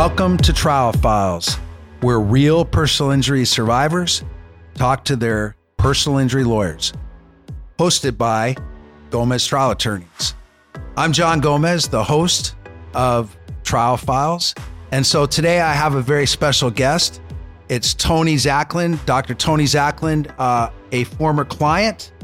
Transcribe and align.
Welcome 0.00 0.38
to 0.38 0.54
Trial 0.54 0.92
Files, 0.92 1.56
where 2.00 2.20
real 2.20 2.64
personal 2.64 3.12
injury 3.12 3.44
survivors 3.44 4.24
talk 4.72 5.04
to 5.04 5.14
their 5.14 5.56
personal 5.76 6.16
injury 6.16 6.42
lawyers. 6.42 6.94
Hosted 7.78 8.16
by 8.16 8.56
Gomez 9.10 9.46
Trial 9.46 9.72
Attorneys. 9.72 10.32
I'm 10.96 11.12
John 11.12 11.40
Gomez, 11.40 11.86
the 11.86 12.02
host 12.02 12.56
of 12.94 13.36
Trial 13.62 13.98
Files. 13.98 14.54
And 14.90 15.04
so 15.04 15.26
today 15.26 15.60
I 15.60 15.74
have 15.74 15.94
a 15.94 16.00
very 16.00 16.26
special 16.26 16.70
guest. 16.70 17.20
It's 17.68 17.92
Tony 17.92 18.36
Zacklin, 18.36 19.04
Dr. 19.04 19.34
Tony 19.34 19.64
Zacklin, 19.64 20.34
uh, 20.38 20.70
a 20.92 21.04
former 21.04 21.44
client 21.44 22.14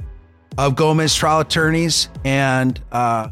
of 0.56 0.76
Gomez 0.76 1.14
Trial 1.14 1.40
Attorneys, 1.40 2.08
and 2.24 2.80
uh, 2.90 3.28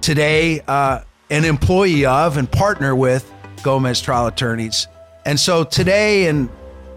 today 0.00 0.60
uh, 0.68 1.00
an 1.30 1.44
employee 1.44 2.06
of 2.06 2.36
and 2.36 2.48
partner 2.48 2.94
with 2.94 3.33
Gomez 3.64 4.00
Trial 4.00 4.28
Attorneys. 4.28 4.86
And 5.24 5.40
so 5.40 5.64
today, 5.64 6.28
and 6.28 6.48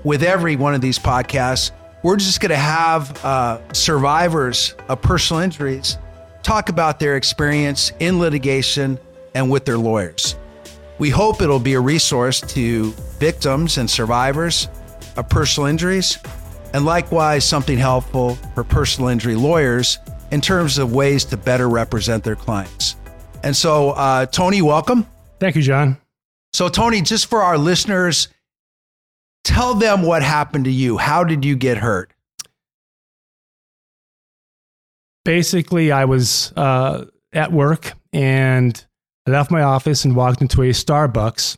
with 0.04 0.22
every 0.22 0.56
one 0.56 0.76
of 0.76 0.82
these 0.82 1.00
podcasts, 1.00 1.72
we're 2.04 2.18
just 2.18 2.40
going 2.40 2.52
to 2.52 2.56
have 2.56 3.26
uh, 3.26 3.74
survivors 3.74 4.76
of 4.88 5.02
personal 5.02 5.42
injuries 5.42 5.98
talk 6.44 6.70
about 6.70 7.00
their 7.00 7.18
experience 7.18 7.92
in 8.00 8.20
litigation 8.20 9.00
and 9.34 9.50
with 9.50 9.66
their 9.66 9.78
lawyers. 9.78 10.36
We 11.00 11.10
hope 11.10 11.42
it'll 11.42 11.60
be 11.60 11.74
a 11.74 11.80
resource 11.80 12.42
to 12.42 12.92
victims 13.20 13.78
and 13.78 13.90
survivors 13.90 14.68
of 15.18 15.28
personal 15.30 15.68
injuries, 15.68 16.18
and 16.74 16.86
likewise 16.86 17.44
something 17.44 17.78
helpful 17.78 18.36
for 18.56 18.64
personal 18.64 19.10
injury 19.10 19.36
lawyers 19.36 20.00
in 20.32 20.42
terms 20.42 20.78
of 20.78 20.94
ways 20.94 21.26
to 21.26 21.38
better 21.38 21.70
represent 21.70 22.24
their 22.24 22.36
clients. 22.36 22.96
And 23.44 23.56
so, 23.56 23.92
uh, 23.92 24.26
Tony, 24.28 24.62
welcome. 24.62 25.06
Thank 25.40 25.56
you, 25.56 25.62
John. 25.62 25.98
So, 26.58 26.69
Tony, 26.69 27.03
just 27.03 27.27
for 27.27 27.44
our 27.44 27.55
listeners, 27.55 28.30
tell 29.44 29.75
them 29.75 30.02
what 30.02 30.23
happened 30.23 30.66
to 30.66 30.72
you. 30.72 30.97
How 30.97 31.23
did 31.23 31.45
you 31.45 31.55
get 31.55 31.77
hurt? 31.77 32.11
Basically, 35.23 35.91
I 35.91 36.05
was 36.05 36.52
uh, 36.55 37.05
at 37.31 37.52
work 37.52 37.94
and 38.11 38.83
I 39.28 39.30
left 39.30 39.52
my 39.52 39.61
office 39.61 40.03
and 40.03 40.16
walked 40.16 40.41
into 40.41 40.63
a 40.63 40.69
Starbucks 40.69 41.58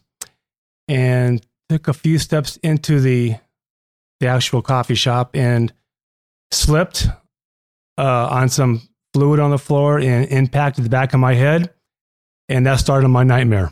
and 0.89 1.41
took 1.69 1.87
a 1.87 1.93
few 1.93 2.19
steps 2.19 2.57
into 2.57 2.99
the 2.99 3.35
the 4.19 4.27
actual 4.27 4.61
coffee 4.61 4.95
shop 4.95 5.33
and 5.33 5.71
slipped 6.51 7.07
uh, 7.97 8.27
on 8.29 8.49
some 8.49 8.81
fluid 9.13 9.39
on 9.39 9.51
the 9.51 9.57
floor 9.57 9.97
and 9.97 10.27
impacted 10.27 10.83
the 10.83 10.89
back 10.89 11.13
of 11.13 11.21
my 11.21 11.35
head, 11.35 11.73
and 12.49 12.65
that 12.65 12.81
started 12.81 13.07
my 13.07 13.23
nightmare. 13.23 13.71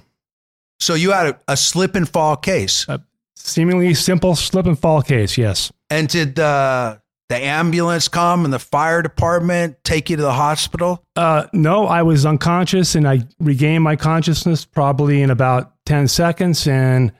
So 0.79 0.93
you 0.93 1.11
had 1.11 1.27
a, 1.27 1.39
a 1.47 1.57
slip 1.57 1.95
and 1.95 2.07
fall 2.07 2.35
case. 2.35 2.85
A 2.87 3.01
seemingly 3.35 3.93
simple 3.93 4.35
slip 4.35 4.65
and 4.65 4.77
fall 4.77 5.01
case, 5.01 5.37
yes. 5.37 5.71
And 5.89 6.07
did 6.07 6.39
uh, 6.39 6.97
the 7.29 7.35
ambulance 7.37 8.07
come 8.07 8.45
and 8.45 8.53
the 8.53 8.59
fire 8.59 9.01
department 9.01 9.77
take 9.83 10.09
you 10.09 10.17
to 10.17 10.21
the 10.21 10.33
hospital? 10.33 11.03
Uh, 11.15 11.47
no, 11.53 11.87
I 11.87 12.03
was 12.03 12.25
unconscious 12.25 12.95
and 12.95 13.07
I 13.07 13.21
regained 13.39 13.83
my 13.83 13.95
consciousness 13.95 14.65
probably 14.65 15.21
in 15.21 15.29
about 15.29 15.73
10 15.85 16.07
seconds. 16.07 16.67
And 16.67 17.11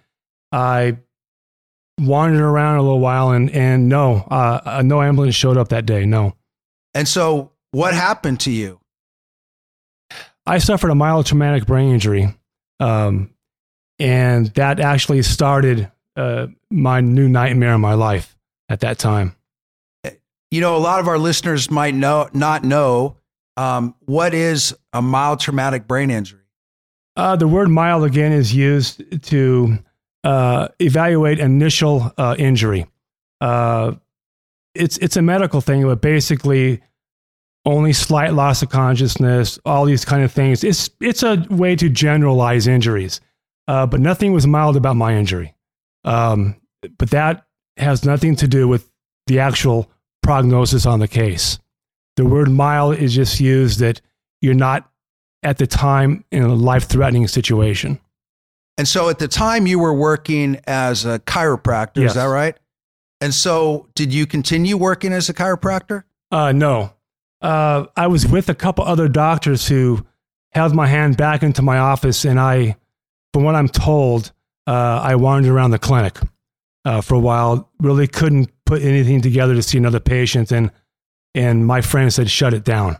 I 0.51 0.97
wandered 1.99 2.41
around 2.41 2.77
a 2.77 2.81
little 2.83 2.99
while 2.99 3.31
and, 3.31 3.49
and 3.51 3.89
no, 3.89 4.27
uh, 4.29 4.61
uh, 4.65 4.81
no 4.83 5.01
ambulance 5.01 5.35
showed 5.35 5.57
up 5.57 5.69
that 5.69 5.85
day. 5.85 6.05
No. 6.05 6.35
And 6.93 7.07
so 7.07 7.51
what 7.71 7.93
happened 7.93 8.39
to 8.41 8.51
you? 8.51 8.79
I 10.45 10.59
suffered 10.59 10.89
a 10.89 10.95
mild 10.95 11.25
traumatic 11.25 11.65
brain 11.65 11.93
injury. 11.93 12.33
Um, 12.79 13.31
and 13.99 14.47
that 14.55 14.79
actually 14.79 15.21
started 15.21 15.91
uh, 16.15 16.47
my 16.69 17.01
new 17.01 17.27
nightmare 17.27 17.73
in 17.73 17.81
my 17.81 17.93
life 17.93 18.37
at 18.69 18.81
that 18.81 18.97
time 18.97 19.35
you 20.51 20.61
know, 20.61 20.75
a 20.75 20.79
lot 20.79 20.99
of 20.99 21.07
our 21.07 21.17
listeners 21.17 21.69
might 21.69 21.93
know 21.93 22.29
not 22.33 22.63
know 22.63 23.17
um, 23.57 23.95
what 24.05 24.33
is 24.33 24.75
a 24.93 25.01
mild 25.01 25.39
traumatic 25.39 25.87
brain 25.87 26.09
injury. 26.09 26.41
Uh, 27.15 27.35
the 27.35 27.47
word 27.47 27.69
mild 27.69 28.03
again 28.03 28.31
is 28.31 28.53
used 28.53 29.23
to 29.23 29.77
uh, 30.23 30.67
evaluate 30.79 31.39
initial 31.39 32.11
uh, 32.17 32.35
injury. 32.37 32.85
Uh, 33.41 33.93
it's 34.73 34.97
it's 34.99 35.17
a 35.17 35.21
medical 35.21 35.59
thing, 35.59 35.83
but 35.83 36.01
basically 36.01 36.81
only 37.65 37.91
slight 37.91 38.33
loss 38.33 38.61
of 38.61 38.69
consciousness, 38.69 39.59
all 39.65 39.83
these 39.83 40.05
kind 40.05 40.23
of 40.23 40.31
things. 40.31 40.63
It's 40.63 40.89
it's 41.01 41.23
a 41.23 41.45
way 41.49 41.75
to 41.75 41.89
generalize 41.89 42.67
injuries, 42.67 43.19
uh, 43.67 43.85
but 43.85 43.99
nothing 43.99 44.33
was 44.33 44.47
mild 44.47 44.75
about 44.75 44.95
my 44.95 45.15
injury. 45.15 45.53
Um, 46.03 46.55
but 46.97 47.09
that 47.11 47.45
has 47.77 48.05
nothing 48.05 48.35
to 48.37 48.47
do 48.47 48.67
with 48.67 48.89
the 49.27 49.39
actual 49.39 49.91
prognosis 50.23 50.85
on 50.85 50.99
the 50.99 51.07
case. 51.07 51.59
The 52.15 52.25
word 52.25 52.49
mild 52.49 52.97
is 52.97 53.13
just 53.13 53.39
used 53.39 53.79
that 53.79 54.01
you're 54.41 54.53
not 54.53 54.89
at 55.43 55.57
the 55.57 55.67
time 55.67 56.23
in 56.31 56.43
a 56.43 56.53
life 56.53 56.85
threatening 56.85 57.27
situation. 57.27 57.99
And 58.77 58.87
so 58.87 59.09
at 59.09 59.19
the 59.19 59.27
time 59.27 59.67
you 59.67 59.79
were 59.79 59.93
working 59.93 60.59
as 60.67 61.05
a 61.05 61.19
chiropractor, 61.19 62.01
yes. 62.01 62.11
is 62.11 62.15
that 62.15 62.25
right? 62.25 62.57
And 63.21 63.33
so 63.33 63.87
did 63.95 64.13
you 64.13 64.27
continue 64.27 64.77
working 64.77 65.11
as 65.11 65.29
a 65.29 65.33
chiropractor? 65.33 66.03
Uh, 66.31 66.51
no. 66.51 66.93
Uh, 67.41 67.85
I 67.95 68.07
was 68.07 68.27
with 68.27 68.49
a 68.49 68.55
couple 68.55 68.83
other 68.83 69.07
doctors 69.07 69.67
who 69.67 70.05
held 70.51 70.75
my 70.75 70.87
hand 70.87 71.17
back 71.17 71.43
into 71.43 71.61
my 71.61 71.79
office, 71.79 72.25
and 72.25 72.39
I, 72.39 72.75
from 73.37 73.43
what 73.43 73.53
I'm 73.53 73.69
told, 73.69 74.31
uh, 74.65 74.99
I 75.03 75.13
wandered 75.13 75.51
around 75.51 75.69
the 75.69 75.77
clinic 75.77 76.17
uh, 76.85 77.01
for 77.01 77.13
a 77.13 77.19
while. 77.19 77.69
Really 77.79 78.07
couldn't 78.07 78.49
put 78.65 78.81
anything 78.81 79.21
together 79.21 79.53
to 79.53 79.61
see 79.61 79.77
another 79.77 79.99
patient, 79.99 80.51
and 80.51 80.71
and 81.35 81.63
my 81.63 81.81
friend 81.81 82.11
said 82.11 82.31
shut 82.31 82.55
it 82.55 82.63
down. 82.63 82.95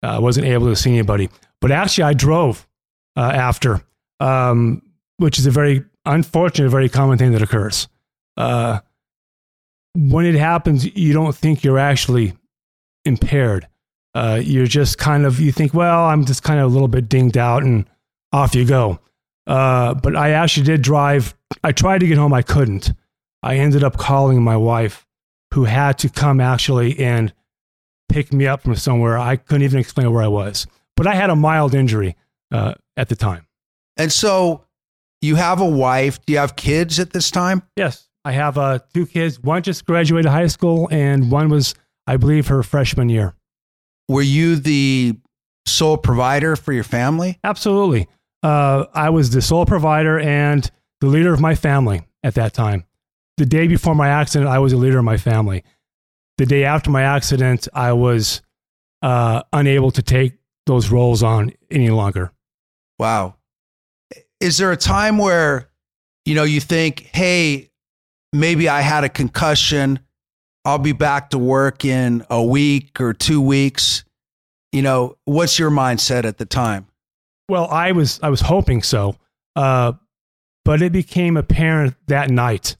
Uh, 0.00 0.10
I 0.10 0.18
wasn't 0.20 0.46
able 0.46 0.68
to 0.68 0.76
see 0.76 0.92
anybody, 0.92 1.28
but 1.60 1.72
actually 1.72 2.04
I 2.04 2.12
drove 2.12 2.68
uh, 3.16 3.32
after, 3.34 3.82
um, 4.20 4.80
which 5.16 5.40
is 5.40 5.46
a 5.46 5.50
very 5.50 5.84
unfortunate, 6.06 6.68
very 6.68 6.88
common 6.88 7.18
thing 7.18 7.32
that 7.32 7.42
occurs. 7.42 7.88
Uh, 8.36 8.78
when 9.96 10.24
it 10.24 10.36
happens, 10.36 10.84
you 10.96 11.12
don't 11.12 11.34
think 11.34 11.64
you're 11.64 11.80
actually 11.80 12.32
impaired. 13.04 13.66
Uh, 14.14 14.40
you're 14.40 14.68
just 14.68 14.98
kind 14.98 15.26
of 15.26 15.40
you 15.40 15.50
think, 15.50 15.74
well, 15.74 16.04
I'm 16.04 16.24
just 16.24 16.44
kind 16.44 16.60
of 16.60 16.70
a 16.70 16.72
little 16.72 16.86
bit 16.86 17.08
dinged 17.08 17.36
out, 17.36 17.64
and 17.64 17.90
off 18.32 18.54
you 18.54 18.64
go. 18.64 19.00
Uh, 19.46 19.94
but 19.94 20.16
I 20.16 20.30
actually 20.30 20.64
did 20.64 20.82
drive. 20.82 21.34
I 21.62 21.72
tried 21.72 21.98
to 21.98 22.06
get 22.06 22.18
home, 22.18 22.32
I 22.32 22.42
couldn't. 22.42 22.92
I 23.42 23.56
ended 23.56 23.84
up 23.84 23.96
calling 23.96 24.42
my 24.42 24.56
wife, 24.56 25.06
who 25.52 25.64
had 25.64 25.98
to 25.98 26.08
come 26.08 26.40
actually 26.40 26.98
and 26.98 27.32
pick 28.08 28.32
me 28.32 28.46
up 28.46 28.62
from 28.62 28.74
somewhere. 28.74 29.18
I 29.18 29.36
couldn't 29.36 29.62
even 29.62 29.78
explain 29.78 30.10
where 30.12 30.22
I 30.22 30.28
was, 30.28 30.66
but 30.96 31.06
I 31.06 31.14
had 31.14 31.30
a 31.30 31.36
mild 31.36 31.74
injury 31.74 32.16
uh, 32.50 32.74
at 32.96 33.08
the 33.08 33.16
time. 33.16 33.46
And 33.96 34.10
so 34.10 34.64
you 35.20 35.36
have 35.36 35.60
a 35.60 35.68
wife. 35.68 36.24
Do 36.24 36.32
you 36.32 36.38
have 36.38 36.56
kids 36.56 36.98
at 36.98 37.12
this 37.12 37.30
time? 37.30 37.62
Yes, 37.76 38.08
I 38.24 38.32
have 38.32 38.58
uh, 38.58 38.78
two 38.92 39.06
kids. 39.06 39.40
One 39.40 39.62
just 39.62 39.84
graduated 39.84 40.30
high 40.30 40.46
school, 40.46 40.88
and 40.90 41.30
one 41.30 41.48
was, 41.48 41.74
I 42.06 42.16
believe, 42.16 42.48
her 42.48 42.62
freshman 42.62 43.08
year. 43.08 43.34
Were 44.08 44.22
you 44.22 44.56
the 44.56 45.16
sole 45.66 45.96
provider 45.96 46.56
for 46.56 46.72
your 46.72 46.84
family? 46.84 47.38
Absolutely. 47.44 48.08
Uh, 48.44 48.86
I 48.94 49.10
was 49.10 49.30
the 49.30 49.42
sole 49.42 49.66
provider 49.66 50.20
and 50.20 50.70
the 51.00 51.08
leader 51.08 51.34
of 51.34 51.40
my 51.40 51.56
family 51.56 52.02
at 52.22 52.34
that 52.34 52.54
time 52.54 52.84
the 53.36 53.46
day 53.46 53.66
before 53.66 53.94
my 53.94 54.08
accident, 54.08 54.48
I 54.48 54.58
was 54.58 54.72
a 54.72 54.76
leader 54.76 54.98
of 54.98 55.04
my 55.04 55.16
family. 55.16 55.64
The 56.38 56.46
day 56.46 56.64
after 56.64 56.90
my 56.90 57.02
accident, 57.02 57.68
I 57.72 57.92
was 57.92 58.42
uh, 59.02 59.42
unable 59.52 59.90
to 59.92 60.02
take 60.02 60.34
those 60.66 60.90
roles 60.90 61.22
on 61.22 61.52
any 61.70 61.90
longer. 61.90 62.32
Wow. 62.98 63.36
Is 64.40 64.58
there 64.58 64.72
a 64.72 64.76
time 64.76 65.18
where, 65.18 65.68
you 66.24 66.34
know, 66.34 66.44
you 66.44 66.60
think, 66.60 67.10
hey, 67.12 67.70
maybe 68.32 68.68
I 68.68 68.80
had 68.80 69.04
a 69.04 69.08
concussion. 69.08 70.00
I'll 70.64 70.78
be 70.78 70.92
back 70.92 71.30
to 71.30 71.38
work 71.38 71.84
in 71.84 72.24
a 72.30 72.42
week 72.42 73.00
or 73.00 73.12
two 73.12 73.40
weeks. 73.40 74.04
You 74.72 74.82
know, 74.82 75.16
what's 75.24 75.58
your 75.58 75.70
mindset 75.70 76.24
at 76.24 76.38
the 76.38 76.46
time? 76.46 76.86
Well, 77.48 77.66
I 77.68 77.92
was 77.92 78.20
I 78.22 78.30
was 78.30 78.40
hoping 78.40 78.82
so, 78.82 79.16
uh, 79.54 79.92
but 80.64 80.82
it 80.82 80.92
became 80.92 81.36
apparent 81.36 81.94
that 82.06 82.30
night 82.30 82.76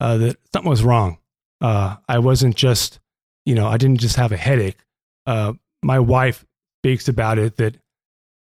uh, 0.00 0.18
that 0.18 0.36
something 0.52 0.70
was 0.70 0.84
wrong. 0.84 1.18
Uh, 1.60 1.96
I 2.08 2.18
wasn't 2.18 2.54
just, 2.54 3.00
you 3.44 3.54
know, 3.54 3.66
I 3.66 3.76
didn't 3.76 4.00
just 4.00 4.16
have 4.16 4.32
a 4.32 4.36
headache. 4.36 4.78
Uh, 5.26 5.54
my 5.82 5.98
wife 5.98 6.44
speaks 6.80 7.08
about 7.08 7.38
it 7.38 7.56
that 7.56 7.76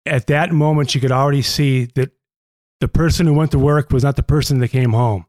at 0.06 0.26
that 0.28 0.52
moment 0.52 0.90
she 0.90 1.00
could 1.00 1.12
already 1.12 1.42
see 1.42 1.84
that 1.94 2.10
the 2.80 2.88
person 2.88 3.26
who 3.26 3.34
went 3.34 3.50
to 3.52 3.58
work 3.58 3.90
was 3.90 4.02
not 4.02 4.16
the 4.16 4.22
person 4.22 4.58
that 4.58 4.68
came 4.68 4.92
home 4.92 5.26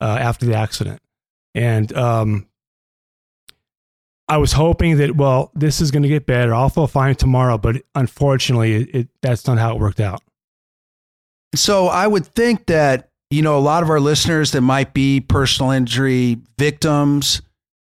uh, 0.00 0.16
after 0.20 0.46
the 0.46 0.54
accident. 0.54 1.02
And 1.54 1.92
um, 1.96 2.47
I 4.28 4.36
was 4.36 4.52
hoping 4.52 4.98
that, 4.98 5.16
well, 5.16 5.50
this 5.54 5.80
is 5.80 5.90
going 5.90 6.02
to 6.02 6.08
get 6.08 6.26
better. 6.26 6.54
I'll 6.54 6.68
feel 6.68 6.86
fine 6.86 7.14
tomorrow. 7.14 7.56
But 7.56 7.82
unfortunately, 7.94 8.74
it, 8.74 8.94
it, 8.94 9.08
that's 9.22 9.46
not 9.46 9.58
how 9.58 9.74
it 9.74 9.80
worked 9.80 10.00
out. 10.00 10.22
So 11.54 11.86
I 11.86 12.06
would 12.06 12.26
think 12.26 12.66
that, 12.66 13.10
you 13.30 13.42
know, 13.42 13.56
a 13.56 13.60
lot 13.60 13.82
of 13.82 13.90
our 13.90 14.00
listeners 14.00 14.52
that 14.52 14.60
might 14.60 14.92
be 14.92 15.20
personal 15.20 15.70
injury 15.70 16.38
victims 16.58 17.40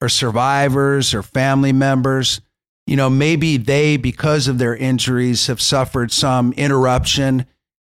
or 0.02 0.10
survivors 0.10 1.14
or 1.14 1.24
family 1.24 1.72
members, 1.72 2.42
you 2.86 2.98
know, 2.98 3.10
maybe 3.10 3.58
they, 3.58 3.96
because 3.98 4.48
of 4.48 4.58
their 4.58 4.76
injuries, 4.76 5.48
have 5.48 5.62
suffered 5.62 6.12
some 6.12 6.52
interruption 6.54 7.46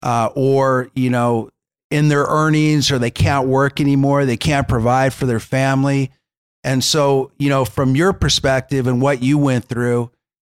uh, 0.02 0.30
or, 0.34 0.90
you 0.94 1.10
know, 1.10 1.50
in 1.90 2.08
their 2.08 2.24
earnings 2.24 2.90
or 2.90 2.98
they 2.98 3.10
can't 3.10 3.46
work 3.46 3.80
anymore, 3.80 4.24
they 4.24 4.36
can't 4.36 4.66
provide 4.66 5.12
for 5.12 5.26
their 5.26 5.40
family. 5.40 6.10
And 6.62 6.84
so, 6.84 7.32
you 7.38 7.48
know, 7.48 7.64
from 7.64 7.96
your 7.96 8.12
perspective 8.12 8.86
and 8.86 9.00
what 9.00 9.22
you 9.22 9.38
went 9.38 9.64
through, 9.64 10.10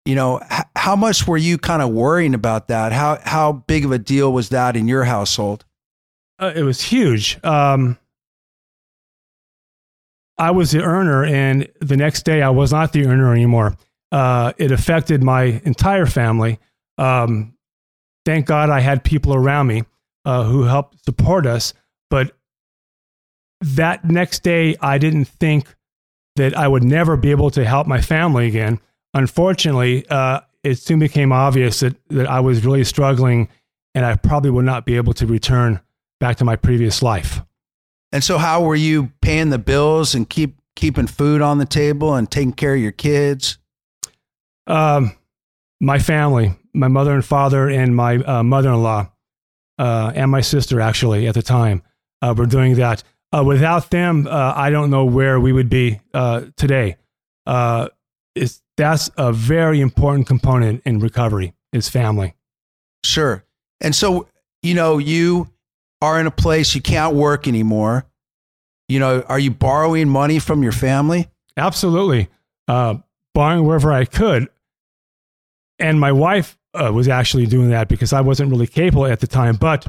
you 0.05 0.13
know, 0.13 0.39
h- 0.51 0.65
how 0.75 0.95
much 0.95 1.27
were 1.27 1.37
you 1.37 1.57
kind 1.57 1.81
of 1.81 1.89
worrying 1.89 2.35
about 2.35 2.67
that? 2.67 2.91
How 2.91 3.19
how 3.23 3.53
big 3.53 3.85
of 3.85 3.91
a 3.91 3.97
deal 3.97 4.31
was 4.31 4.49
that 4.49 4.75
in 4.75 4.87
your 4.87 5.03
household? 5.03 5.65
Uh, 6.37 6.53
it 6.55 6.63
was 6.63 6.81
huge. 6.81 7.43
Um, 7.43 7.97
I 10.37 10.51
was 10.51 10.71
the 10.71 10.83
earner, 10.83 11.23
and 11.23 11.67
the 11.79 11.97
next 11.97 12.23
day 12.23 12.41
I 12.41 12.49
was 12.49 12.71
not 12.71 12.91
the 12.93 13.07
earner 13.07 13.31
anymore. 13.33 13.77
Uh, 14.11 14.53
it 14.57 14.71
affected 14.71 15.23
my 15.23 15.61
entire 15.65 16.05
family. 16.05 16.59
Um, 16.97 17.55
thank 18.25 18.45
God 18.45 18.69
I 18.69 18.81
had 18.81 19.03
people 19.03 19.33
around 19.33 19.67
me 19.67 19.83
uh, 20.25 20.43
who 20.43 20.63
helped 20.63 21.03
support 21.05 21.45
us. 21.45 21.73
But 22.09 22.35
that 23.61 24.05
next 24.05 24.43
day, 24.43 24.75
I 24.81 24.97
didn't 24.97 25.25
think 25.25 25.73
that 26.35 26.57
I 26.57 26.67
would 26.67 26.83
never 26.83 27.17
be 27.17 27.31
able 27.31 27.49
to 27.51 27.65
help 27.65 27.87
my 27.87 28.01
family 28.01 28.47
again. 28.47 28.79
Unfortunately, 29.13 30.05
uh, 30.09 30.41
it 30.63 30.75
soon 30.75 30.99
became 30.99 31.31
obvious 31.31 31.79
that, 31.79 31.95
that 32.09 32.27
I 32.27 32.39
was 32.39 32.65
really 32.65 32.83
struggling 32.83 33.49
and 33.93 34.05
I 34.05 34.15
probably 34.15 34.51
would 34.51 34.65
not 34.65 34.85
be 34.85 34.97
able 34.97 35.13
to 35.13 35.25
return 35.25 35.79
back 36.19 36.37
to 36.37 36.45
my 36.45 36.55
previous 36.55 37.01
life. 37.01 37.41
And 38.11 38.23
so, 38.23 38.37
how 38.37 38.63
were 38.63 38.75
you 38.75 39.11
paying 39.21 39.49
the 39.49 39.57
bills 39.57 40.15
and 40.15 40.29
keep 40.29 40.57
keeping 40.75 41.07
food 41.07 41.41
on 41.41 41.57
the 41.57 41.65
table 41.65 42.15
and 42.15 42.29
taking 42.29 42.53
care 42.53 42.75
of 42.75 42.81
your 42.81 42.91
kids? 42.91 43.57
Um, 44.67 45.15
my 45.79 45.99
family, 45.99 46.53
my 46.73 46.87
mother 46.87 47.13
and 47.13 47.23
father, 47.23 47.69
and 47.69 47.95
my 47.95 48.17
uh, 48.17 48.43
mother-in-law, 48.43 49.09
uh, 49.77 50.11
and 50.15 50.31
my 50.31 50.41
sister, 50.41 50.81
actually, 50.81 51.27
at 51.27 51.35
the 51.35 51.41
time, 51.41 51.83
uh, 52.21 52.33
were 52.37 52.45
doing 52.45 52.75
that. 52.75 53.03
Uh, 53.33 53.43
without 53.43 53.89
them, 53.89 54.27
uh, 54.27 54.53
I 54.55 54.69
don't 54.69 54.89
know 54.89 55.05
where 55.05 55.39
we 55.39 55.51
would 55.51 55.69
be 55.69 55.99
uh, 56.13 56.45
today. 56.55 56.97
it's 58.35 58.61
that's 58.77 59.09
a 59.17 59.31
very 59.31 59.79
important 59.79 60.27
component 60.27 60.81
in 60.85 60.99
recovery 60.99 61.53
is 61.71 61.87
family. 61.87 62.35
Sure. 63.05 63.45
And 63.81 63.95
so, 63.95 64.27
you 64.61 64.73
know, 64.73 64.97
you 64.97 65.49
are 66.01 66.19
in 66.19 66.27
a 66.27 66.31
place 66.31 66.75
you 66.75 66.81
can't 66.81 67.15
work 67.15 67.47
anymore. 67.47 68.05
You 68.87 68.99
know, 68.99 69.21
are 69.21 69.39
you 69.39 69.51
borrowing 69.51 70.09
money 70.09 70.39
from 70.39 70.61
your 70.61 70.71
family? 70.71 71.29
Absolutely. 71.57 72.29
Uh, 72.67 72.95
borrowing 73.33 73.65
wherever 73.65 73.91
I 73.91 74.05
could. 74.05 74.49
And 75.79 75.99
my 75.99 76.11
wife 76.11 76.57
uh, 76.73 76.91
was 76.93 77.07
actually 77.07 77.45
doing 77.45 77.69
that 77.69 77.87
because 77.87 78.13
I 78.13 78.21
wasn't 78.21 78.51
really 78.51 78.67
capable 78.67 79.05
at 79.05 79.19
the 79.19 79.27
time. 79.27 79.55
But 79.55 79.87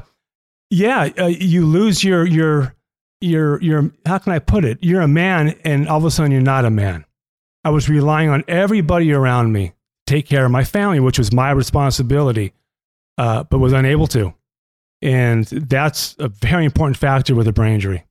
yeah, 0.69 1.09
uh, 1.17 1.27
you 1.27 1.65
lose 1.65 2.03
your, 2.03 2.25
your, 2.25 2.75
your, 3.21 3.61
your, 3.61 3.91
how 4.05 4.17
can 4.17 4.33
I 4.33 4.39
put 4.39 4.65
it? 4.65 4.77
You're 4.81 5.01
a 5.01 5.07
man 5.07 5.59
and 5.63 5.87
all 5.87 5.97
of 5.97 6.05
a 6.05 6.11
sudden 6.11 6.31
you're 6.31 6.41
not 6.41 6.65
a 6.65 6.69
man. 6.69 7.05
I 7.63 7.69
was 7.69 7.89
relying 7.89 8.29
on 8.29 8.43
everybody 8.47 9.11
around 9.11 9.51
me 9.51 9.67
to 9.67 9.73
take 10.05 10.27
care 10.27 10.45
of 10.45 10.51
my 10.51 10.63
family, 10.63 10.99
which 10.99 11.17
was 11.17 11.33
my 11.33 11.51
responsibility, 11.51 12.53
uh, 13.17 13.43
but 13.43 13.59
was 13.59 13.73
unable 13.73 14.07
to. 14.07 14.33
And 15.01 15.45
that's 15.45 16.15
a 16.17 16.29
very 16.29 16.65
important 16.65 16.97
factor 16.97 17.35
with 17.35 17.47
a 17.47 17.53
brain 17.53 17.75
injury. 17.75 18.05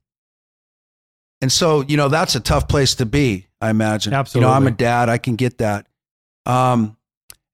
And 1.40 1.50
so, 1.50 1.82
you 1.82 1.96
know, 1.96 2.08
that's 2.08 2.34
a 2.34 2.40
tough 2.40 2.68
place 2.68 2.94
to 2.96 3.06
be, 3.06 3.46
I 3.60 3.70
imagine. 3.70 4.12
Absolutely. 4.14 4.46
You 4.46 4.50
know, 4.50 4.56
I'm 4.56 4.66
a 4.66 4.70
dad, 4.70 5.08
I 5.08 5.18
can 5.18 5.36
get 5.36 5.58
that. 5.58 5.86
Um, 6.44 6.96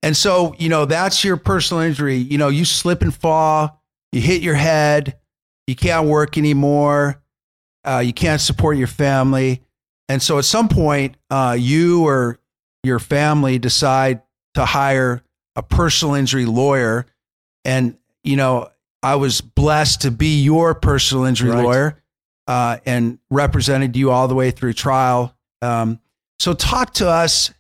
and 0.03 0.17
so, 0.17 0.55
you 0.59 0.69
know, 0.69 0.85
that's 0.85 1.23
your 1.25 1.37
personal 1.37 1.83
injury. 1.83 2.17
You 2.17 2.37
know, 2.37 2.49
you 2.49 2.65
slip 2.65 3.03
and 3.03 3.15
fall, 3.15 3.83
you 4.11 4.21
hit 4.21 4.43
your 4.43 4.55
head, 4.55 5.19
you 5.67 5.77
can't 5.77 6.09
work 6.09 6.37
anymore, 6.37 7.22
uh, 7.85 8.03
you 8.05 8.13
can't 8.13 8.41
support 8.41 8.77
your 8.77 8.87
family. 8.87 9.63
And 10.09 10.23
so 10.23 10.39
at 10.39 10.45
some 10.45 10.69
point, 10.69 11.17
uh, 11.31 11.57
you 11.59 12.07
or 12.07 12.39
your 12.83 12.99
family 12.99 13.59
decide 13.59 14.23
to 14.55 14.65
hire 14.65 15.23
a 15.57 15.63
personal 15.63 16.15
injury 16.15 16.45
lawyer. 16.45 17.07
And, 17.65 17.97
you 18.25 18.37
know, 18.37 18.69
I 19.03 19.17
was 19.17 19.41
blessed 19.41 20.03
to 20.03 20.11
be 20.11 20.43
your 20.43 20.75
personal 20.75 21.25
injury 21.25 21.51
right. 21.51 21.65
lawyer 21.65 22.03
uh, 22.47 22.79
and 22.87 23.19
represented 23.31 23.97
you 23.97 24.11
all 24.11 24.29
the 24.29 24.35
way 24.35 24.51
through 24.51 24.75
trial. 24.75 25.35
Um, 25.61 26.01
so, 26.39 26.55
talk 26.55 26.95
to 26.95 27.09
us 27.09 27.53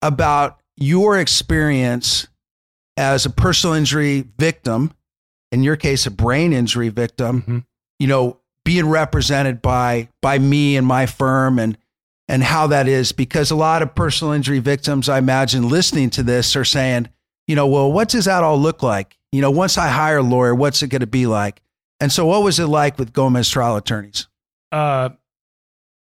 about 0.00 0.60
your 0.76 1.18
experience 1.18 2.28
as 2.96 3.26
a 3.26 3.30
personal 3.30 3.74
injury 3.74 4.24
victim, 4.38 4.92
in 5.50 5.62
your 5.62 5.76
case, 5.76 6.06
a 6.06 6.10
brain 6.10 6.52
injury 6.52 6.88
victim, 6.88 7.42
mm-hmm. 7.42 7.58
you 7.98 8.06
know, 8.06 8.38
being 8.64 8.88
represented 8.88 9.60
by 9.62 10.08
by 10.20 10.38
me 10.38 10.76
and 10.76 10.86
my 10.86 11.06
firm 11.06 11.58
and 11.58 11.76
and 12.28 12.42
how 12.42 12.68
that 12.68 12.88
is 12.88 13.12
because 13.12 13.50
a 13.50 13.56
lot 13.56 13.82
of 13.82 13.94
personal 13.94 14.32
injury 14.32 14.58
victims, 14.60 15.08
I 15.08 15.18
imagine, 15.18 15.68
listening 15.68 16.10
to 16.10 16.22
this 16.22 16.56
are 16.56 16.64
saying, 16.64 17.08
you 17.46 17.56
know, 17.56 17.66
well, 17.66 17.92
what 17.92 18.08
does 18.08 18.24
that 18.26 18.44
all 18.44 18.58
look 18.58 18.82
like? 18.82 19.18
You 19.32 19.40
know, 19.40 19.50
once 19.50 19.76
I 19.76 19.88
hire 19.88 20.18
a 20.18 20.22
lawyer, 20.22 20.54
what's 20.54 20.82
it 20.82 20.88
going 20.88 21.00
to 21.00 21.06
be 21.06 21.26
like? 21.26 21.60
And 22.00 22.10
so, 22.10 22.26
what 22.26 22.42
was 22.42 22.58
it 22.58 22.66
like 22.66 22.98
with 22.98 23.12
Gomez 23.12 23.48
Trial 23.48 23.76
Attorneys? 23.76 24.28
Uh, 24.70 25.10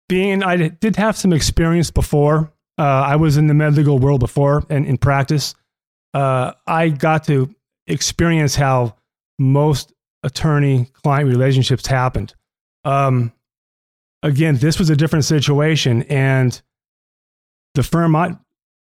being, 0.09 0.43
I 0.43 0.69
did 0.69 0.97
have 0.97 1.17
some 1.17 1.33
experience 1.33 1.91
before. 1.91 2.53
Uh, 2.79 2.83
I 2.83 3.17
was 3.17 3.37
in 3.37 3.47
the 3.47 3.55
medical 3.55 3.99
world 3.99 4.21
before 4.21 4.65
and 4.69 4.85
in 4.87 4.99
practice. 4.99 5.55
Uh, 6.15 6.53
I 6.67 6.91
got 6.91 7.25
to 7.25 7.55
experience 7.87 8.55
how 8.55 8.97
most 9.39 9.93
attorney 10.22 10.88
client 11.02 11.28
relationships 11.28 11.86
happened. 11.86 12.34
Um, 12.84 13.32
again, 14.22 14.56
this 14.56 14.78
was 14.78 14.90
a 14.90 14.96
different 14.96 15.24
situation, 15.24 16.02
and 16.04 16.60
the 17.74 17.82
firm, 17.82 18.12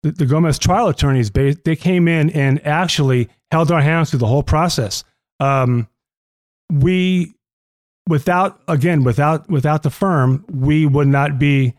the, 0.04 0.12
the 0.12 0.26
Gomez 0.26 0.60
trial 0.60 0.88
attorneys, 0.88 1.32
they 1.32 1.76
came 1.76 2.08
in 2.08 2.30
and 2.32 2.66
actually 2.66 3.30
held 3.52 3.72
our 3.72 3.82
hands 3.82 4.10
through 4.10 4.20
the 4.20 4.28
whole 4.28 4.44
process. 4.44 5.04
Um, 5.40 5.88
we, 6.72 7.36
without 8.08 8.62
again, 8.68 9.04
without 9.04 9.50
without 9.50 9.84
the 9.84 9.90
firm, 9.90 10.46
we 10.50 10.86
would 10.86 11.08
not 11.08 11.40
be. 11.40 11.74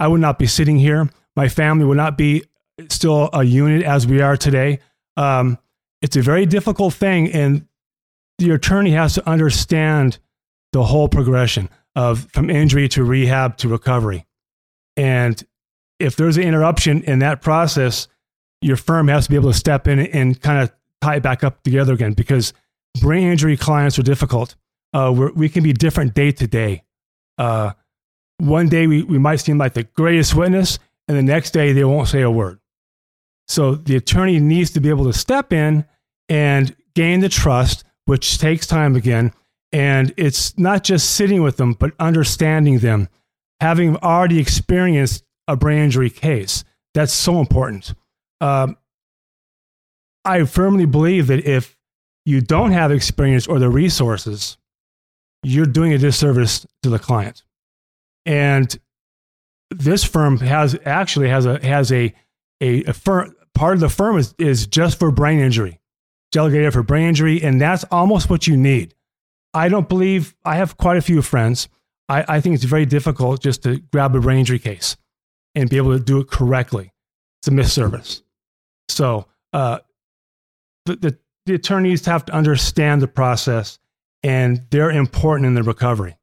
I 0.00 0.08
would 0.08 0.20
not 0.20 0.38
be 0.38 0.46
sitting 0.46 0.78
here. 0.78 1.08
My 1.36 1.48
family 1.48 1.84
would 1.84 1.96
not 1.96 2.18
be 2.18 2.42
still 2.88 3.30
a 3.32 3.44
unit 3.44 3.84
as 3.84 4.06
we 4.06 4.20
are 4.20 4.36
today. 4.36 4.80
Um, 5.16 5.58
it's 6.00 6.16
a 6.16 6.22
very 6.22 6.44
difficult 6.46 6.94
thing, 6.94 7.30
and 7.32 7.66
the 8.42 8.54
attorney 8.54 8.90
has 8.92 9.14
to 9.14 9.28
understand 9.28 10.18
the 10.72 10.82
whole 10.82 11.08
progression 11.08 11.68
of 11.94 12.30
from 12.32 12.50
injury 12.50 12.88
to 12.88 13.04
rehab 13.04 13.56
to 13.58 13.68
recovery. 13.68 14.26
And 14.96 15.42
if 15.98 16.16
there's 16.16 16.36
an 16.36 16.42
interruption 16.42 17.02
in 17.02 17.20
that 17.20 17.42
process, 17.42 18.08
your 18.60 18.76
firm 18.76 19.08
has 19.08 19.24
to 19.24 19.30
be 19.30 19.36
able 19.36 19.52
to 19.52 19.58
step 19.58 19.88
in 19.88 19.98
and 19.98 20.40
kind 20.40 20.62
of 20.62 20.72
tie 21.00 21.16
it 21.16 21.22
back 21.22 21.44
up 21.44 21.62
together 21.62 21.92
again 21.92 22.12
because 22.12 22.52
brain 23.00 23.28
injury 23.28 23.56
clients 23.56 23.98
are 23.98 24.02
difficult. 24.02 24.54
Uh, 24.92 25.30
we 25.34 25.48
can 25.48 25.62
be 25.62 25.72
different 25.72 26.14
day 26.14 26.32
to 26.32 26.46
day. 26.46 26.82
Uh, 27.38 27.72
one 28.38 28.68
day 28.68 28.86
we, 28.86 29.02
we 29.02 29.18
might 29.18 29.36
seem 29.36 29.58
like 29.58 29.74
the 29.74 29.84
greatest 29.84 30.34
witness, 30.34 30.78
and 31.08 31.16
the 31.16 31.22
next 31.22 31.52
day 31.52 31.72
they 31.72 31.84
won't 31.84 32.08
say 32.08 32.22
a 32.22 32.30
word. 32.30 32.58
So 33.48 33.74
the 33.74 33.96
attorney 33.96 34.38
needs 34.38 34.70
to 34.72 34.80
be 34.80 34.88
able 34.88 35.04
to 35.04 35.12
step 35.12 35.52
in 35.52 35.84
and 36.28 36.74
gain 36.94 37.20
the 37.20 37.28
trust, 37.28 37.84
which 38.06 38.38
takes 38.38 38.66
time 38.66 38.96
again, 38.96 39.32
and 39.72 40.12
it's 40.16 40.58
not 40.58 40.84
just 40.84 41.10
sitting 41.10 41.42
with 41.42 41.56
them, 41.56 41.72
but 41.72 41.92
understanding 41.98 42.78
them, 42.78 43.08
having 43.60 43.96
already 43.96 44.38
experienced 44.38 45.24
a 45.48 45.56
brain 45.56 45.78
injury 45.78 46.10
case. 46.10 46.64
That's 46.94 47.12
so 47.12 47.40
important. 47.40 47.94
Um, 48.40 48.76
I 50.24 50.44
firmly 50.44 50.86
believe 50.86 51.26
that 51.28 51.44
if 51.46 51.76
you 52.24 52.40
don't 52.40 52.72
have 52.72 52.92
experience 52.92 53.46
or 53.46 53.58
the 53.58 53.70
resources, 53.70 54.56
you're 55.42 55.66
doing 55.66 55.92
a 55.92 55.98
disservice 55.98 56.66
to 56.82 56.90
the 56.90 56.98
client. 56.98 57.42
And 58.24 58.78
this 59.70 60.04
firm 60.04 60.38
has 60.38 60.78
actually 60.84 61.28
has 61.28 61.46
a 61.46 61.64
has 61.66 61.90
a 61.90 62.14
a, 62.60 62.84
a 62.84 62.92
firm 62.92 63.34
part 63.54 63.74
of 63.74 63.80
the 63.80 63.88
firm 63.88 64.18
is, 64.18 64.34
is 64.38 64.66
just 64.66 64.98
for 64.98 65.10
brain 65.10 65.40
injury, 65.40 65.80
delegated 66.32 66.72
for 66.72 66.82
brain 66.82 67.08
injury, 67.08 67.40
and 67.42 67.60
that's 67.60 67.84
almost 67.84 68.28
what 68.28 68.46
you 68.46 68.56
need. 68.56 68.94
I 69.54 69.68
don't 69.68 69.88
believe 69.88 70.34
I 70.44 70.56
have 70.56 70.76
quite 70.76 70.96
a 70.96 71.02
few 71.02 71.22
friends. 71.22 71.68
I, 72.08 72.24
I 72.26 72.40
think 72.40 72.56
it's 72.56 72.64
very 72.64 72.86
difficult 72.86 73.40
just 73.40 73.62
to 73.62 73.78
grab 73.92 74.16
a 74.16 74.20
brain 74.20 74.40
injury 74.40 74.58
case 74.58 74.96
and 75.54 75.70
be 75.70 75.76
able 75.76 75.96
to 75.96 76.02
do 76.02 76.18
it 76.18 76.28
correctly. 76.28 76.92
It's 77.40 77.48
a 77.48 77.50
misservice. 77.50 78.22
So 78.88 79.26
uh, 79.52 79.80
the, 80.86 80.96
the, 80.96 81.18
the 81.46 81.54
attorneys 81.54 82.04
have 82.06 82.24
to 82.26 82.32
understand 82.32 83.02
the 83.02 83.08
process 83.08 83.78
and 84.22 84.62
they're 84.70 84.90
important 84.90 85.46
in 85.46 85.54
the 85.54 85.62
recovery. 85.62 86.16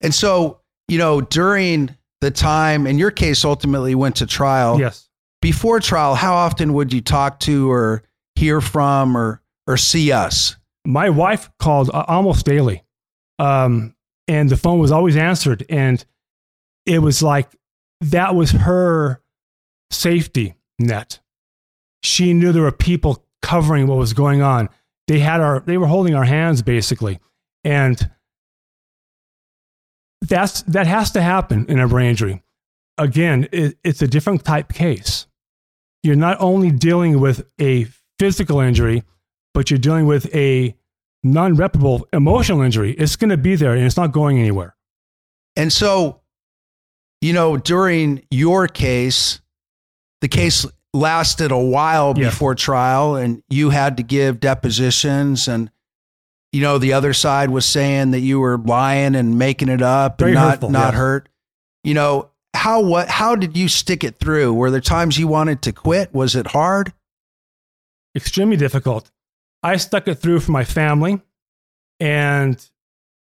And 0.00 0.14
so, 0.14 0.60
you 0.88 0.98
know, 0.98 1.20
during 1.20 1.94
the 2.20 2.30
time, 2.30 2.86
in 2.86 2.98
your 2.98 3.10
case, 3.10 3.44
ultimately 3.44 3.94
went 3.94 4.16
to 4.16 4.26
trial. 4.26 4.78
Yes. 4.78 5.08
Before 5.42 5.80
trial, 5.80 6.14
how 6.14 6.34
often 6.34 6.72
would 6.74 6.92
you 6.92 7.00
talk 7.00 7.40
to 7.40 7.70
or 7.70 8.02
hear 8.36 8.60
from 8.60 9.16
or 9.16 9.42
or 9.66 9.76
see 9.76 10.12
us? 10.12 10.56
My 10.84 11.10
wife 11.10 11.50
called 11.58 11.90
uh, 11.92 12.04
almost 12.06 12.46
daily, 12.46 12.84
um, 13.38 13.94
and 14.28 14.48
the 14.48 14.56
phone 14.56 14.78
was 14.78 14.92
always 14.92 15.16
answered, 15.16 15.64
and 15.68 16.04
it 16.84 17.00
was 17.00 17.22
like 17.22 17.48
that 18.00 18.34
was 18.34 18.52
her 18.52 19.20
safety 19.90 20.54
net. 20.78 21.20
She 22.02 22.32
knew 22.34 22.52
there 22.52 22.62
were 22.62 22.72
people 22.72 23.24
covering 23.42 23.86
what 23.86 23.98
was 23.98 24.12
going 24.12 24.42
on. 24.42 24.68
They 25.08 25.20
had 25.20 25.40
our, 25.40 25.60
they 25.60 25.78
were 25.78 25.86
holding 25.86 26.14
our 26.14 26.24
hands 26.24 26.62
basically, 26.62 27.18
and 27.64 28.10
that's 30.22 30.62
that 30.62 30.86
has 30.86 31.10
to 31.12 31.22
happen 31.22 31.66
in 31.68 31.78
a 31.78 31.88
brain 31.88 32.10
injury. 32.10 32.42
Again, 32.98 33.48
it, 33.52 33.76
it's 33.84 34.02
a 34.02 34.08
different 34.08 34.44
type 34.44 34.72
case. 34.72 35.26
You're 36.02 36.16
not 36.16 36.38
only 36.40 36.70
dealing 36.70 37.20
with 37.20 37.46
a 37.60 37.86
physical 38.18 38.60
injury, 38.60 39.02
but 39.54 39.70
you're 39.70 39.78
dealing 39.78 40.06
with 40.06 40.34
a 40.34 40.74
non-reparable 41.22 42.06
emotional 42.12 42.60
injury. 42.62 42.92
It's 42.92 43.16
going 43.16 43.30
to 43.30 43.36
be 43.36 43.56
there, 43.56 43.74
and 43.74 43.84
it's 43.84 43.96
not 43.96 44.12
going 44.12 44.38
anywhere. 44.38 44.76
And 45.56 45.72
so, 45.72 46.20
you 47.20 47.32
know, 47.32 47.56
during 47.56 48.22
your 48.30 48.68
case, 48.68 49.40
the 50.20 50.28
case 50.28 50.66
lasted 50.94 51.50
a 51.50 51.58
while 51.58 52.14
Yeah. 52.16 52.28
before 52.30 52.54
trial, 52.54 53.16
and 53.16 53.42
you 53.48 53.70
had 53.70 53.96
to 53.98 54.02
give 54.02 54.40
depositions 54.40 55.48
and. 55.48 55.70
You 56.52 56.62
know, 56.62 56.78
the 56.78 56.94
other 56.94 57.12
side 57.12 57.50
was 57.50 57.66
saying 57.66 58.12
that 58.12 58.20
you 58.20 58.40
were 58.40 58.56
lying 58.56 59.14
and 59.14 59.36
making 59.38 59.68
it 59.68 59.82
up 59.82 60.18
Very 60.18 60.30
and 60.30 60.36
not 60.36 60.50
hurtful, 60.52 60.70
not 60.70 60.94
yeah. 60.94 60.98
hurt. 60.98 61.28
You 61.84 61.92
know, 61.92 62.30
how 62.54 62.80
what 62.80 63.08
how 63.10 63.36
did 63.36 63.58
you 63.58 63.68
stick 63.68 64.02
it 64.04 64.16
through? 64.18 64.54
Were 64.54 64.70
there 64.70 64.80
times 64.80 65.18
you 65.18 65.28
wanted 65.28 65.60
to 65.62 65.72
quit? 65.72 66.14
Was 66.14 66.34
it 66.34 66.46
hard? 66.46 66.94
Extremely 68.16 68.56
difficult. 68.56 69.10
I 69.62 69.76
stuck 69.76 70.08
it 70.08 70.16
through 70.16 70.40
for 70.40 70.52
my 70.52 70.64
family 70.64 71.20
and 72.00 72.64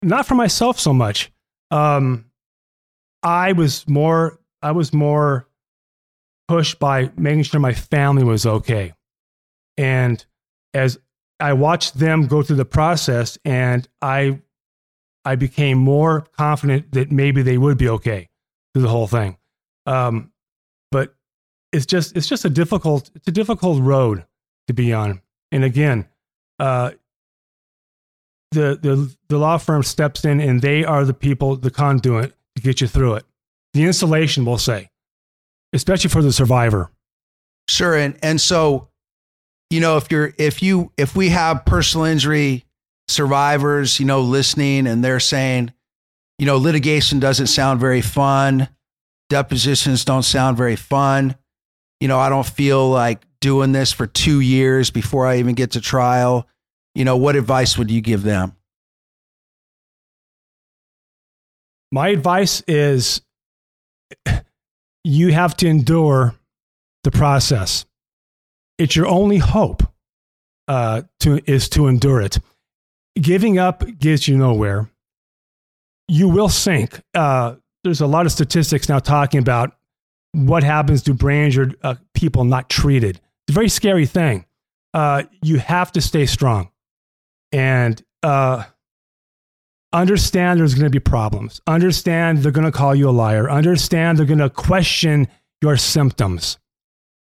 not 0.01 0.25
for 0.25 0.35
myself 0.35 0.79
so 0.79 0.93
much. 0.93 1.31
Um, 1.71 2.25
I 3.23 3.53
was 3.53 3.87
more, 3.87 4.39
I 4.61 4.71
was 4.71 4.93
more 4.93 5.47
pushed 6.47 6.79
by 6.79 7.11
making 7.17 7.43
sure 7.43 7.59
my 7.59 7.73
family 7.73 8.23
was 8.23 8.45
okay. 8.45 8.93
And 9.77 10.23
as 10.73 10.99
I 11.39 11.53
watched 11.53 11.97
them 11.97 12.27
go 12.27 12.43
through 12.43 12.57
the 12.57 12.65
process 12.65 13.37
and 13.45 13.87
I, 14.01 14.41
I 15.23 15.35
became 15.35 15.77
more 15.77 16.25
confident 16.37 16.91
that 16.91 17.11
maybe 17.11 17.41
they 17.41 17.57
would 17.57 17.77
be 17.77 17.87
okay 17.89 18.29
through 18.73 18.83
the 18.83 18.89
whole 18.89 19.07
thing. 19.07 19.37
Um, 19.85 20.31
but 20.91 21.15
it's 21.71 21.85
just, 21.85 22.17
it's 22.17 22.27
just 22.27 22.43
a 22.43 22.49
difficult, 22.49 23.11
it's 23.15 23.27
a 23.27 23.31
difficult 23.31 23.81
road 23.81 24.25
to 24.67 24.73
be 24.73 24.93
on. 24.93 25.21
And 25.51 25.63
again, 25.63 26.07
uh, 26.59 26.91
the, 28.51 28.77
the, 28.81 29.15
the 29.29 29.37
law 29.37 29.57
firm 29.57 29.83
steps 29.83 30.25
in 30.25 30.39
and 30.39 30.61
they 30.61 30.83
are 30.83 31.05
the 31.05 31.13
people, 31.13 31.55
the 31.55 31.71
conduit 31.71 32.33
to 32.55 32.61
get 32.61 32.81
you 32.81 32.87
through 32.87 33.15
it. 33.15 33.25
The 33.73 33.83
insulation, 33.83 34.43
we'll 34.45 34.57
say, 34.57 34.89
especially 35.73 36.09
for 36.09 36.21
the 36.21 36.33
survivor. 36.33 36.91
Sure. 37.69 37.95
And 37.95 38.17
and 38.21 38.41
so, 38.41 38.89
you 39.69 39.79
know, 39.79 39.95
if 39.95 40.11
you're 40.11 40.33
if 40.37 40.61
you 40.61 40.91
if 40.97 41.15
we 41.15 41.29
have 41.29 41.63
personal 41.63 42.05
injury 42.05 42.65
survivors, 43.07 43.99
you 43.99 44.05
know, 44.05 44.19
listening 44.19 44.87
and 44.87 45.01
they're 45.01 45.21
saying, 45.21 45.71
you 46.37 46.45
know, 46.45 46.57
litigation 46.57 47.19
doesn't 47.19 47.47
sound 47.47 47.79
very 47.79 48.01
fun, 48.01 48.67
depositions 49.29 50.03
don't 50.03 50.23
sound 50.23 50.57
very 50.57 50.75
fun. 50.75 51.35
You 52.01 52.09
know, 52.09 52.19
I 52.19 52.27
don't 52.27 52.45
feel 52.45 52.89
like 52.89 53.21
doing 53.41 53.73
this 53.73 53.91
for 53.91 54.07
two 54.07 54.39
years 54.39 54.89
before 54.89 55.27
I 55.27 55.39
even 55.39 55.55
get 55.55 55.71
to 55.71 55.81
trial. 55.81 56.47
You 56.95 57.03
know, 57.05 57.17
what 57.17 57.35
advice 57.35 57.77
would 57.77 57.91
you 57.91 58.01
give 58.01 58.23
them? 58.23 58.55
My 61.91 62.09
advice 62.09 62.63
is 62.67 63.21
you 65.03 65.33
have 65.33 65.57
to 65.57 65.67
endure 65.67 66.35
the 67.03 67.11
process. 67.11 67.85
It's 68.77 68.95
your 68.95 69.07
only 69.07 69.37
hope 69.37 69.83
uh, 70.67 71.03
to, 71.21 71.41
is 71.45 71.67
to 71.69 71.87
endure 71.87 72.21
it. 72.21 72.37
Giving 73.15 73.59
up 73.59 73.83
gets 73.99 74.27
you 74.27 74.37
nowhere. 74.37 74.89
You 76.07 76.29
will 76.29 76.49
sink. 76.49 77.01
Uh, 77.13 77.55
there's 77.83 78.01
a 78.01 78.07
lot 78.07 78.25
of 78.25 78.31
statistics 78.31 78.87
now 78.87 78.99
talking 78.99 79.39
about 79.39 79.75
what 80.33 80.63
happens 80.63 81.03
to 81.03 81.13
brain 81.13 81.45
injured 81.45 81.77
uh, 81.83 81.95
people 82.13 82.45
not 82.45 82.69
treated. 82.69 83.19
A 83.51 83.53
very 83.53 83.67
scary 83.67 84.05
thing. 84.05 84.45
Uh, 84.93 85.23
you 85.41 85.59
have 85.59 85.91
to 85.91 85.99
stay 85.99 86.25
strong 86.25 86.71
and 87.51 88.01
uh, 88.23 88.63
understand 89.91 90.57
there's 90.57 90.73
going 90.73 90.85
to 90.85 90.89
be 90.89 91.01
problems. 91.01 91.59
Understand 91.67 92.37
they're 92.37 92.53
going 92.53 92.63
to 92.63 92.71
call 92.71 92.95
you 92.95 93.09
a 93.09 93.11
liar. 93.11 93.49
Understand 93.49 94.17
they're 94.17 94.25
going 94.25 94.39
to 94.39 94.49
question 94.49 95.27
your 95.61 95.75
symptoms. 95.75 96.59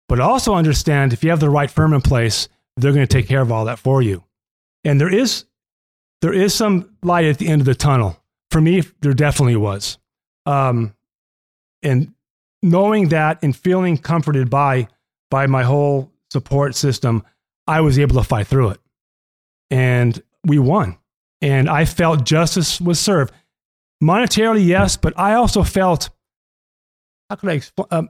But 0.07 0.19
also 0.19 0.53
understand 0.53 1.11
if 1.11 1.23
you 1.23 1.31
have 1.31 1.39
the 1.39 1.49
right 1.49 1.71
firm 1.71 1.91
in 1.91 2.01
place, 2.01 2.47
they're 2.77 2.93
going 2.93 3.07
to 3.07 3.11
take 3.11 3.27
care 3.27 3.41
of 3.41 3.51
all 3.51 3.65
that 3.65 3.79
for 3.79 4.03
you. 4.03 4.23
And 4.83 5.01
there 5.01 5.11
is 5.11 5.45
there 6.21 6.33
is 6.33 6.53
some 6.53 6.95
light 7.01 7.25
at 7.25 7.39
the 7.39 7.47
end 7.47 7.61
of 7.61 7.65
the 7.65 7.73
tunnel. 7.73 8.21
For 8.51 8.61
me, 8.61 8.83
there 8.99 9.13
definitely 9.13 9.55
was. 9.55 9.97
Um, 10.45 10.93
and 11.81 12.13
knowing 12.61 13.09
that 13.09 13.39
and 13.41 13.55
feeling 13.55 13.97
comforted 13.97 14.51
by 14.51 14.87
by 15.31 15.47
my 15.47 15.63
whole 15.63 16.10
support 16.31 16.75
system, 16.75 17.23
I 17.67 17.81
was 17.81 17.99
able 17.99 18.15
to 18.15 18.23
fight 18.23 18.47
through 18.47 18.69
it. 18.69 18.79
And 19.69 20.21
we 20.45 20.59
won. 20.59 20.97
And 21.41 21.69
I 21.69 21.85
felt 21.85 22.25
justice 22.25 22.79
was 22.79 22.99
served. 22.99 23.33
Monetarily, 24.03 24.65
yes, 24.65 24.97
but 24.97 25.13
I 25.17 25.33
also 25.33 25.63
felt, 25.63 26.09
how 27.29 27.35
could 27.35 27.49
I 27.49 27.53
explain, 27.53 27.87
um, 27.91 28.09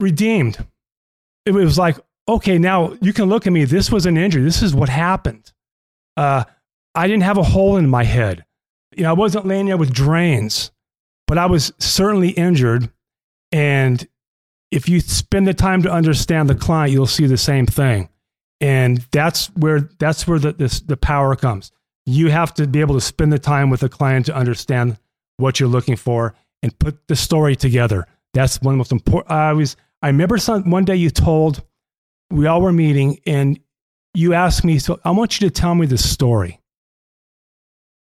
redeemed. 0.00 0.58
It 1.46 1.52
was 1.52 1.78
like, 1.78 1.98
okay, 2.28 2.58
now 2.58 2.96
you 3.00 3.12
can 3.12 3.28
look 3.28 3.46
at 3.46 3.52
me. 3.52 3.64
This 3.64 3.90
was 3.90 4.06
an 4.06 4.16
injury. 4.16 4.42
This 4.42 4.62
is 4.62 4.74
what 4.74 4.88
happened. 4.88 5.52
Uh, 6.16 6.44
I 6.94 7.06
didn't 7.06 7.22
have 7.22 7.38
a 7.38 7.42
hole 7.42 7.76
in 7.76 7.88
my 7.88 8.04
head. 8.04 8.44
You 8.96 9.02
know, 9.02 9.10
I 9.10 9.14
wasn't 9.14 9.46
laying 9.46 9.66
there 9.66 9.76
with 9.76 9.92
drains, 9.92 10.70
but 11.26 11.38
I 11.38 11.46
was 11.46 11.72
certainly 11.78 12.30
injured. 12.30 12.90
And 13.50 14.06
if 14.74 14.88
you 14.88 14.98
spend 14.98 15.46
the 15.46 15.54
time 15.54 15.82
to 15.82 15.90
understand 15.90 16.50
the 16.50 16.54
client, 16.54 16.90
you'll 16.90 17.06
see 17.06 17.26
the 17.26 17.38
same 17.38 17.64
thing. 17.64 18.08
And 18.60 19.06
that's 19.12 19.46
where 19.54 19.88
that's 19.98 20.26
where 20.26 20.40
the 20.40 20.52
this, 20.52 20.80
the 20.80 20.96
power 20.96 21.36
comes. 21.36 21.70
You 22.06 22.30
have 22.30 22.52
to 22.54 22.66
be 22.66 22.80
able 22.80 22.96
to 22.96 23.00
spend 23.00 23.32
the 23.32 23.38
time 23.38 23.70
with 23.70 23.80
the 23.80 23.88
client 23.88 24.26
to 24.26 24.34
understand 24.34 24.98
what 25.36 25.60
you're 25.60 25.68
looking 25.68 25.96
for 25.96 26.34
and 26.62 26.76
put 26.78 27.06
the 27.06 27.14
story 27.14 27.54
together. 27.54 28.06
That's 28.32 28.60
one 28.60 28.74
of 28.74 28.76
the 28.76 28.78
most 28.78 28.92
important. 28.92 29.30
I 29.30 29.52
was 29.52 29.76
I 30.02 30.08
remember 30.08 30.38
some 30.38 30.68
one 30.68 30.84
day 30.84 30.96
you 30.96 31.10
told 31.10 31.62
we 32.30 32.46
all 32.46 32.60
were 32.60 32.72
meeting 32.72 33.20
and 33.26 33.60
you 34.12 34.34
asked 34.34 34.64
me, 34.64 34.80
so 34.80 34.98
I 35.04 35.12
want 35.12 35.40
you 35.40 35.48
to 35.48 35.54
tell 35.54 35.74
me 35.76 35.86
the 35.86 35.98
story. 35.98 36.60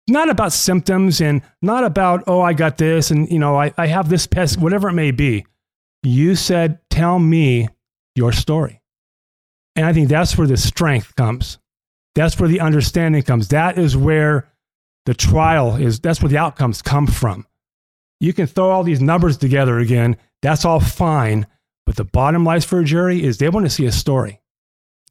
Not 0.09 0.31
about 0.31 0.53
symptoms 0.53 1.21
and 1.21 1.43
not 1.61 1.85
about, 1.85 2.25
oh, 2.27 2.41
I 2.41 2.55
got 2.55 2.79
this 2.79 3.11
and 3.11 3.31
you 3.31 3.39
know, 3.39 3.57
I, 3.61 3.75
I 3.77 3.89
have 3.89 4.09
this 4.09 4.27
pest, 4.27 4.59
whatever 4.59 4.89
it 4.89 4.95
may 4.95 5.11
be. 5.11 5.45
You 6.07 6.37
said, 6.37 6.79
tell 6.89 7.19
me 7.19 7.69
your 8.15 8.31
story. 8.31 8.81
And 9.75 9.85
I 9.85 9.93
think 9.93 10.09
that's 10.09 10.39
where 10.39 10.47
the 10.47 10.57
strength 10.57 11.17
comes. 11.17 11.59
That's 12.15 12.39
where 12.39 12.49
the 12.49 12.61
understanding 12.61 13.25
comes. 13.25 13.49
That 13.49 13.77
is 13.77 13.97
where 13.97 14.49
the 15.05 15.15
trial 15.15 15.75
is, 15.75 15.99
that's 15.99 16.23
where 16.23 16.29
the 16.29 16.39
outcomes 16.39 16.81
come 16.81 17.09
from. 17.09 17.45
You 18.21 18.33
can 18.33 18.47
throw 18.47 18.71
all 18.71 18.85
these 18.85 19.01
numbers 19.01 19.37
together 19.37 19.81
again. 19.81 20.17
That's 20.43 20.65
all 20.65 20.79
fine. 20.79 21.49
But 21.85 21.97
the 21.97 22.05
bottom 22.05 22.45
line 22.45 22.61
for 22.61 22.79
a 22.79 22.85
jury 22.85 23.25
is 23.25 23.39
they 23.39 23.49
want 23.49 23.67
to 23.67 23.71
see 23.71 23.87
a 23.87 23.93
story. 23.93 24.41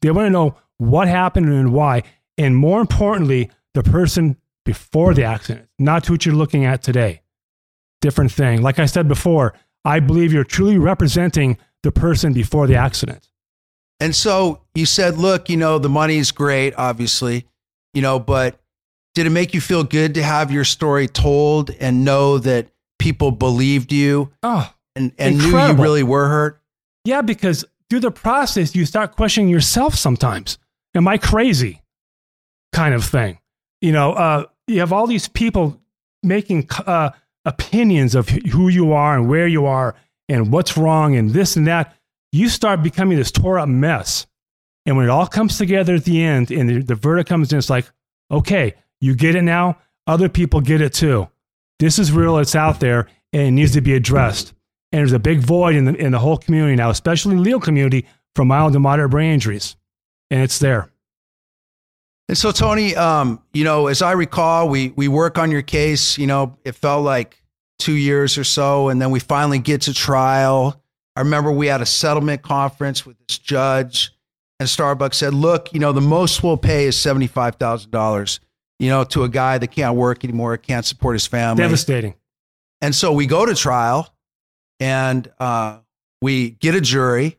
They 0.01 0.11
want 0.11 0.27
to 0.27 0.29
know 0.29 0.55
what 0.77 1.09
happened 1.09 1.47
and 1.47 1.73
why. 1.73 2.03
And 2.37 2.55
more 2.55 2.79
importantly, 2.79 3.51
the 3.73 3.83
person 3.83 4.37
before 4.63 5.13
the 5.13 5.25
accident, 5.25 5.67
not 5.77 6.09
what 6.09 6.25
you're 6.25 6.35
looking 6.35 6.63
at 6.63 6.83
today. 6.83 7.21
Different 7.99 8.31
thing. 8.31 8.61
Like 8.61 8.79
I 8.79 8.85
said 8.85 9.09
before, 9.09 9.53
I 9.85 9.99
believe 9.99 10.33
you're 10.33 10.43
truly 10.43 10.77
representing 10.77 11.57
the 11.83 11.91
person 11.91 12.33
before 12.33 12.67
the 12.67 12.75
accident. 12.75 13.29
And 13.99 14.13
so 14.15 14.61
you 14.73 14.85
said, 14.85 15.17
look, 15.17 15.49
you 15.49 15.55
know, 15.57 15.77
the 15.79 15.87
money's 15.89 16.31
great, 16.31 16.73
obviously, 16.77 17.45
you 17.93 18.01
know, 18.01 18.19
but 18.19 18.59
did 19.13 19.25
it 19.25 19.29
make 19.29 19.53
you 19.53 19.61
feel 19.61 19.83
good 19.83 20.15
to 20.15 20.23
have 20.23 20.51
your 20.51 20.65
story 20.65 21.07
told 21.07 21.69
and 21.69 22.03
know 22.03 22.37
that 22.39 22.67
people 22.99 23.31
believed 23.31 23.93
you 23.93 24.31
Oh, 24.43 24.69
and, 24.95 25.13
and 25.17 25.37
knew 25.37 25.57
you 25.57 25.73
really 25.73 26.03
were 26.03 26.27
hurt? 26.27 26.61
yeah, 27.05 27.21
because 27.21 27.63
through 27.89 27.99
the 28.01 28.11
process, 28.11 28.75
you 28.75 28.85
start 28.85 29.15
questioning 29.15 29.47
yourself 29.47 29.93
sometimes. 29.95 30.57
Am 30.95 31.07
I 31.07 31.17
crazy? 31.17 31.81
Kind 32.73 32.95
of 32.95 33.05
thing. 33.05 33.37
You 33.79 33.91
know, 33.91 34.13
uh, 34.13 34.45
you 34.67 34.79
have 34.79 34.91
all 34.91 35.05
these 35.07 35.27
people 35.27 35.79
making 36.23 36.67
uh, 36.85 37.11
opinions 37.45 38.15
of 38.15 38.29
who 38.29 38.67
you 38.67 38.93
are 38.93 39.17
and 39.17 39.29
where 39.29 39.47
you 39.47 39.65
are 39.65 39.95
and 40.27 40.51
what's 40.51 40.77
wrong 40.77 41.15
and 41.15 41.31
this 41.31 41.55
and 41.55 41.67
that. 41.67 41.95
You 42.31 42.49
start 42.49 42.83
becoming 42.83 43.17
this 43.17 43.31
tore 43.31 43.59
up 43.59 43.69
mess. 43.69 44.25
And 44.85 44.97
when 44.97 45.05
it 45.05 45.11
all 45.11 45.27
comes 45.27 45.57
together 45.57 45.95
at 45.95 46.05
the 46.05 46.23
end 46.23 46.51
and 46.51 46.69
the, 46.69 46.81
the 46.81 46.95
verdict 46.95 47.29
comes 47.29 47.51
in, 47.51 47.57
it's 47.57 47.69
like, 47.69 47.89
okay, 48.29 48.75
you 49.01 49.15
get 49.15 49.35
it 49.35 49.41
now. 49.41 49.77
Other 50.07 50.29
people 50.29 50.61
get 50.61 50.81
it 50.81 50.93
too. 50.93 51.27
This 51.79 51.97
is 51.99 52.11
real. 52.11 52.37
It's 52.37 52.55
out 52.55 52.79
there 52.79 53.07
and 53.33 53.41
it 53.43 53.51
needs 53.51 53.73
to 53.73 53.81
be 53.81 53.93
addressed. 53.93 54.53
And 54.91 54.99
there's 54.99 55.11
a 55.11 55.19
big 55.19 55.39
void 55.39 55.75
in 55.75 55.85
the, 55.85 55.95
in 55.95 56.11
the 56.11 56.19
whole 56.19 56.37
community 56.37 56.75
now, 56.75 56.89
especially 56.89 57.35
the 57.35 57.41
legal 57.41 57.59
community, 57.59 58.05
for 58.35 58.45
mild 58.45 58.73
to 58.73 58.79
moderate 58.79 59.11
brain 59.11 59.33
injuries. 59.33 59.75
And 60.29 60.41
it's 60.41 60.59
there. 60.59 60.89
And 62.27 62.38
so, 62.38 62.51
Tony, 62.51 62.96
um, 62.96 63.41
you 63.53 63.63
know, 63.63 63.88
as 63.88 64.01
I 64.01 64.13
recall, 64.13 64.67
we 64.67 64.89
we 64.96 65.08
work 65.08 65.38
on 65.38 65.51
your 65.51 65.62
case. 65.62 66.17
You 66.17 66.27
know, 66.27 66.58
it 66.65 66.74
felt 66.74 67.03
like 67.03 67.41
two 67.77 67.94
years 67.94 68.38
or 68.38 68.44
so, 68.44 68.89
and 68.89 69.01
then 69.01 69.12
we 69.12 69.20
finally 69.20 69.60
get 69.60 69.82
to 69.82 69.94
trial. 69.94 70.82
I 71.15 71.22
remember 71.22 71.51
we 71.51 71.67
had 71.67 71.82
a 71.82 71.86
settlement 71.86 72.41
conference 72.41 73.05
with 73.05 73.15
this 73.27 73.38
judge, 73.38 74.12
and 74.60 74.67
Starbucks 74.67 75.13
said, 75.15 75.36
"Look, 75.36 75.72
you 75.74 75.79
know, 75.79 75.91
the 75.91 76.01
most 76.01 76.41
we'll 76.41 76.58
pay 76.58 76.86
is 76.86 76.98
seventy 76.98 77.27
five 77.27 77.55
thousand 77.55 77.91
dollars. 77.91 78.39
You 78.79 78.89
know, 78.89 79.03
to 79.05 79.24
a 79.24 79.29
guy 79.29 79.60
that 79.60 79.67
can't 79.67 79.96
work 79.96 80.24
anymore, 80.24 80.58
can't 80.58 80.86
support 80.86 81.13
his 81.15 81.27
family. 81.27 81.62
Devastating." 81.62 82.15
And 82.82 82.94
so 82.94 83.13
we 83.13 83.27
go 83.27 83.46
to 83.46 83.53
trial, 83.53 84.13
and 84.79 85.32
uh, 85.39 85.77
we 86.24 86.51
get 86.51 86.74
a 86.74 86.82
jury, 86.82 87.38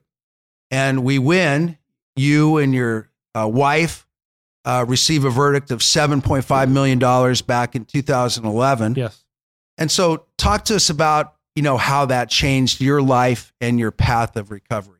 and 0.70 1.02
we 1.02 1.18
win. 1.18 1.76
You 2.18 2.56
and 2.56 2.72
your 2.72 3.10
uh, 3.34 3.46
wife 3.46 4.05
uh, 4.66 4.84
receive 4.86 5.24
a 5.24 5.30
verdict 5.30 5.70
of 5.70 5.78
$7.5 5.78 6.70
million 6.70 6.98
back 7.46 7.76
in 7.76 7.84
2011. 7.84 8.94
Yes. 8.96 9.24
And 9.78 9.90
so 9.90 10.26
talk 10.36 10.64
to 10.66 10.76
us 10.76 10.90
about, 10.90 11.34
you 11.54 11.62
know, 11.62 11.76
how 11.76 12.06
that 12.06 12.28
changed 12.28 12.80
your 12.80 13.00
life 13.00 13.52
and 13.60 13.78
your 13.78 13.92
path 13.92 14.36
of 14.36 14.50
recovery. 14.50 14.98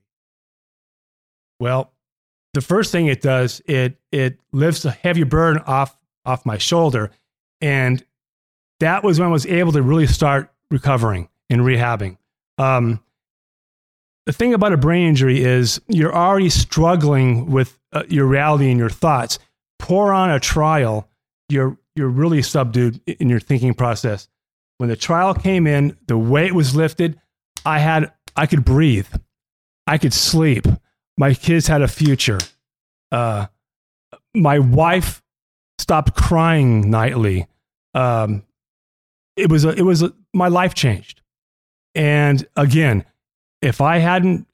Well, 1.58 1.92
the 2.54 2.61
first 2.61 2.92
thing 2.92 3.06
it 3.06 3.20
does, 3.20 3.61
it 3.66 3.99
it 4.12 4.38
lifts 4.52 4.85
a 4.85 4.90
heavy 4.90 5.25
burden 5.25 5.62
off 5.66 5.96
off 6.25 6.46
my 6.46 6.58
shoulder. 6.58 7.11
And 7.61 8.04
that 8.80 9.02
was 9.02 9.18
when 9.18 9.28
I 9.28 9.32
was 9.32 9.46
able 9.46 9.73
to 9.73 9.82
really 9.82 10.06
start 10.06 10.52
recovering 10.70 11.28
and 11.50 11.62
rehabbing. 11.62 12.18
Um, 12.58 13.00
the 14.26 14.32
thing 14.32 14.54
about 14.54 14.73
a 14.73 14.76
brain 14.76 15.08
injury 15.08 15.42
is 15.42 15.80
you're 15.88 16.14
already 16.14 16.50
struggling 16.50 17.50
with 17.50 17.78
uh, 17.92 18.02
your 18.08 18.26
reality 18.26 18.70
and 18.70 18.78
your 18.78 18.90
thoughts 18.90 19.38
pour 19.78 20.12
on 20.12 20.30
a 20.30 20.40
trial, 20.40 21.09
you're 21.49 21.78
you're 21.95 22.09
really 22.09 22.42
subdued 22.42 23.00
in 23.06 23.28
your 23.28 23.40
thinking 23.40 23.75
process. 23.75 24.28
When 24.78 24.88
the 24.88 24.97
trial 24.97 25.35
came 25.35 25.66
in, 25.66 25.97
the 26.06 26.18
weight 26.18 26.54
was 26.54 26.76
lifted. 26.76 27.21
I 27.64 27.78
had 27.78 28.12
I 28.37 28.47
could 28.47 28.64
breathe, 28.64 29.09
I 29.87 29.99
could 29.99 30.12
sleep. 30.12 30.66
My 31.18 31.33
kids 31.33 31.66
had 31.66 31.80
a 31.80 31.88
future. 31.88 32.38
Uh, 33.11 33.47
my 34.35 34.59
wife 34.59 35.23
stopped 35.78 36.14
crying 36.14 36.90
nightly. 36.90 37.47
Um, 37.95 38.45
it 39.37 39.50
was 39.50 39.64
a, 39.64 39.71
it 39.71 39.83
was 39.83 40.02
a, 40.02 40.12
my 40.35 40.49
life 40.49 40.75
changed. 40.75 41.23
And 41.95 42.47
again, 42.56 43.04
if 43.62 43.80
I 43.80 43.99
hadn't 43.99 44.47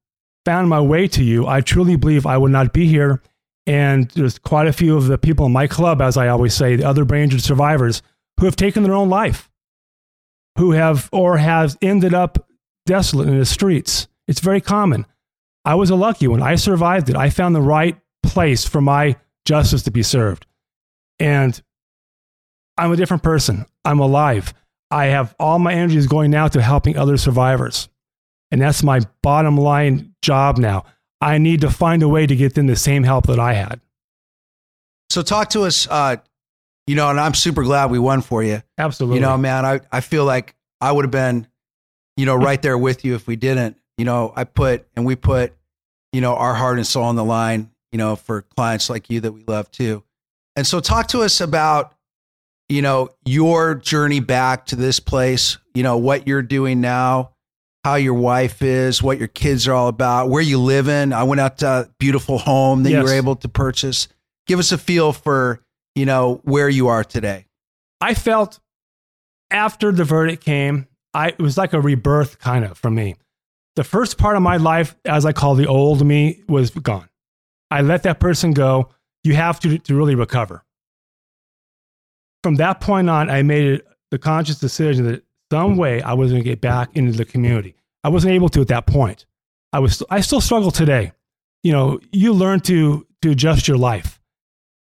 found 0.44 0.68
my 0.68 0.80
way 0.80 1.08
to 1.08 1.24
you, 1.24 1.46
I 1.46 1.60
truly 1.60 1.96
believe 1.96 2.26
I 2.26 2.38
would 2.38 2.52
not 2.52 2.72
be 2.72 2.86
here 2.86 3.22
and 3.66 4.10
there's 4.10 4.38
quite 4.38 4.66
a 4.66 4.72
few 4.72 4.96
of 4.96 5.06
the 5.06 5.18
people 5.18 5.46
in 5.46 5.52
my 5.52 5.66
club, 5.66 6.00
as 6.00 6.16
I 6.16 6.28
always 6.28 6.54
say, 6.54 6.76
the 6.76 6.88
other 6.88 7.04
brain 7.04 7.24
injury 7.24 7.40
survivors, 7.40 8.02
who 8.38 8.46
have 8.46 8.56
taken 8.56 8.82
their 8.82 8.94
own 8.94 9.08
life, 9.08 9.50
who 10.58 10.72
have 10.72 11.08
or 11.12 11.38
have 11.38 11.76
ended 11.80 12.14
up 12.14 12.48
desolate 12.86 13.28
in 13.28 13.38
the 13.38 13.44
streets. 13.44 14.08
It's 14.26 14.40
very 14.40 14.60
common. 14.60 15.06
I 15.64 15.76
was 15.76 15.90
a 15.90 15.96
lucky 15.96 16.26
one. 16.26 16.42
I 16.42 16.56
survived 16.56 17.08
it. 17.08 17.16
I 17.16 17.30
found 17.30 17.54
the 17.54 17.60
right 17.62 17.96
place 18.22 18.66
for 18.66 18.80
my 18.80 19.16
justice 19.44 19.82
to 19.84 19.90
be 19.90 20.02
served. 20.02 20.46
And 21.18 21.60
I'm 22.76 22.92
a 22.92 22.96
different 22.96 23.22
person. 23.22 23.66
I'm 23.84 24.00
alive. 24.00 24.54
I 24.90 25.06
have 25.06 25.34
all 25.38 25.58
my 25.58 25.72
energies 25.72 26.06
going 26.06 26.30
now 26.30 26.48
to 26.48 26.60
helping 26.60 26.96
other 26.96 27.16
survivors. 27.16 27.88
And 28.50 28.60
that's 28.60 28.82
my 28.82 29.00
bottom 29.22 29.56
line 29.56 30.14
job 30.20 30.58
now. 30.58 30.84
I 31.22 31.38
need 31.38 31.60
to 31.60 31.70
find 31.70 32.02
a 32.02 32.08
way 32.08 32.26
to 32.26 32.34
get 32.34 32.54
them 32.54 32.66
the 32.66 32.76
same 32.76 33.04
help 33.04 33.28
that 33.28 33.38
I 33.38 33.52
had. 33.52 33.80
So 35.08 35.22
talk 35.22 35.50
to 35.50 35.62
us, 35.62 35.86
uh, 35.88 36.16
you 36.86 36.96
know, 36.96 37.08
and 37.10 37.20
I'm 37.20 37.34
super 37.34 37.62
glad 37.62 37.90
we 37.90 37.98
won 38.00 38.22
for 38.22 38.42
you. 38.42 38.62
Absolutely. 38.76 39.18
You 39.18 39.20
know, 39.22 39.36
man, 39.38 39.64
I, 39.64 39.80
I 39.92 40.00
feel 40.00 40.24
like 40.24 40.56
I 40.80 40.90
would 40.90 41.04
have 41.04 41.12
been, 41.12 41.46
you 42.16 42.26
know, 42.26 42.34
right 42.34 42.60
there 42.60 42.76
with 42.76 43.04
you 43.04 43.14
if 43.14 43.28
we 43.28 43.36
didn't. 43.36 43.76
You 43.96 44.04
know, 44.04 44.32
I 44.34 44.44
put 44.44 44.86
and 44.96 45.06
we 45.06 45.14
put, 45.14 45.54
you 46.12 46.20
know, 46.20 46.34
our 46.34 46.54
heart 46.54 46.78
and 46.78 46.86
soul 46.86 47.04
on 47.04 47.14
the 47.14 47.24
line, 47.24 47.70
you 47.92 47.98
know, 47.98 48.16
for 48.16 48.42
clients 48.42 48.90
like 48.90 49.08
you 49.08 49.20
that 49.20 49.32
we 49.32 49.44
love 49.46 49.70
too. 49.70 50.02
And 50.56 50.66
so 50.66 50.80
talk 50.80 51.06
to 51.08 51.20
us 51.20 51.40
about, 51.40 51.94
you 52.68 52.82
know, 52.82 53.10
your 53.24 53.76
journey 53.76 54.20
back 54.20 54.66
to 54.66 54.76
this 54.76 54.98
place, 54.98 55.58
you 55.72 55.84
know, 55.84 55.98
what 55.98 56.26
you're 56.26 56.42
doing 56.42 56.80
now, 56.80 57.30
how 57.84 57.96
your 57.96 58.14
wife 58.14 58.62
is, 58.62 59.02
what 59.02 59.18
your 59.18 59.28
kids 59.28 59.66
are 59.66 59.74
all 59.74 59.88
about, 59.88 60.28
where 60.28 60.42
you 60.42 60.58
live 60.58 60.88
in. 60.88 61.12
I 61.12 61.24
went 61.24 61.40
out 61.40 61.58
to 61.58 61.66
a 61.66 61.88
beautiful 61.98 62.38
home 62.38 62.84
that 62.84 62.90
yes. 62.90 62.98
you 62.98 63.04
were 63.04 63.14
able 63.14 63.36
to 63.36 63.48
purchase. 63.48 64.08
Give 64.46 64.58
us 64.58 64.72
a 64.72 64.78
feel 64.78 65.12
for, 65.12 65.60
you 65.94 66.06
know, 66.06 66.40
where 66.44 66.68
you 66.68 66.88
are 66.88 67.02
today. 67.02 67.46
I 68.00 68.14
felt 68.14 68.60
after 69.50 69.92
the 69.92 70.04
verdict 70.04 70.44
came, 70.44 70.86
I 71.14 71.28
it 71.28 71.40
was 71.40 71.58
like 71.58 71.72
a 71.72 71.80
rebirth 71.80 72.38
kind 72.38 72.64
of 72.64 72.78
for 72.78 72.90
me. 72.90 73.16
The 73.74 73.84
first 73.84 74.18
part 74.18 74.36
of 74.36 74.42
my 74.42 74.58
life, 74.58 74.96
as 75.04 75.24
I 75.24 75.32
call 75.32 75.54
the 75.54 75.66
old 75.66 76.04
me, 76.04 76.42
was 76.48 76.70
gone. 76.70 77.08
I 77.70 77.82
let 77.82 78.02
that 78.02 78.20
person 78.20 78.52
go. 78.52 78.90
You 79.24 79.34
have 79.34 79.60
to 79.60 79.78
to 79.78 79.94
really 79.94 80.14
recover. 80.14 80.64
From 82.42 82.56
that 82.56 82.80
point 82.80 83.08
on, 83.08 83.30
I 83.30 83.42
made 83.42 83.66
it 83.66 83.86
the 84.10 84.18
conscious 84.18 84.58
decision 84.58 85.06
that 85.06 85.24
some 85.52 85.76
way 85.76 86.00
I 86.00 86.14
was 86.14 86.30
going 86.30 86.42
to 86.42 86.48
get 86.48 86.62
back 86.62 86.96
into 86.96 87.12
the 87.12 87.26
community. 87.26 87.74
I 88.02 88.08
wasn't 88.08 88.32
able 88.32 88.48
to 88.48 88.62
at 88.62 88.68
that 88.68 88.86
point. 88.86 89.26
I 89.70 89.80
was 89.80 90.02
I 90.08 90.22
still 90.22 90.40
struggle 90.40 90.70
today. 90.70 91.12
You 91.62 91.72
know, 91.72 92.00
you 92.10 92.32
learn 92.32 92.60
to 92.60 93.06
to 93.20 93.30
adjust 93.32 93.68
your 93.68 93.76
life. 93.76 94.18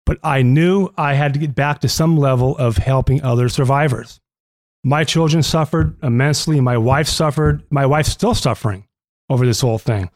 But 0.08 0.18
I 0.24 0.42
knew 0.42 0.90
I 0.98 1.14
had 1.14 1.34
to 1.34 1.40
get 1.40 1.54
back 1.54 1.82
to 1.82 1.90
some 1.90 2.18
level 2.18 2.58
of 2.58 2.78
helping 2.78 3.22
other 3.22 3.48
survivors. 3.48 4.20
My 4.84 5.04
children 5.04 5.44
suffered 5.44 5.98
immensely. 6.02 6.60
My 6.62 6.80
wife 6.80 7.08
suffered. 7.08 7.64
My 7.70 7.86
wife's 7.86 8.10
still 8.10 8.34
suffering 8.34 8.88
over 9.30 9.46
this 9.46 9.62
whole 9.62 9.78
thing. 9.78 10.10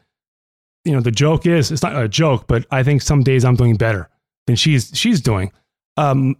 You 0.83 0.93
know, 0.93 1.01
the 1.01 1.11
joke 1.11 1.45
is 1.45 1.71
it's 1.71 1.83
not 1.83 1.95
a 1.95 2.07
joke, 2.07 2.47
but 2.47 2.65
I 2.71 2.81
think 2.81 3.03
some 3.03 3.21
days 3.21 3.45
I'm 3.45 3.55
doing 3.55 3.75
better 3.75 4.09
than 4.47 4.55
she's 4.55 4.91
she's 4.95 5.21
doing. 5.21 5.51
Um, 5.95 6.37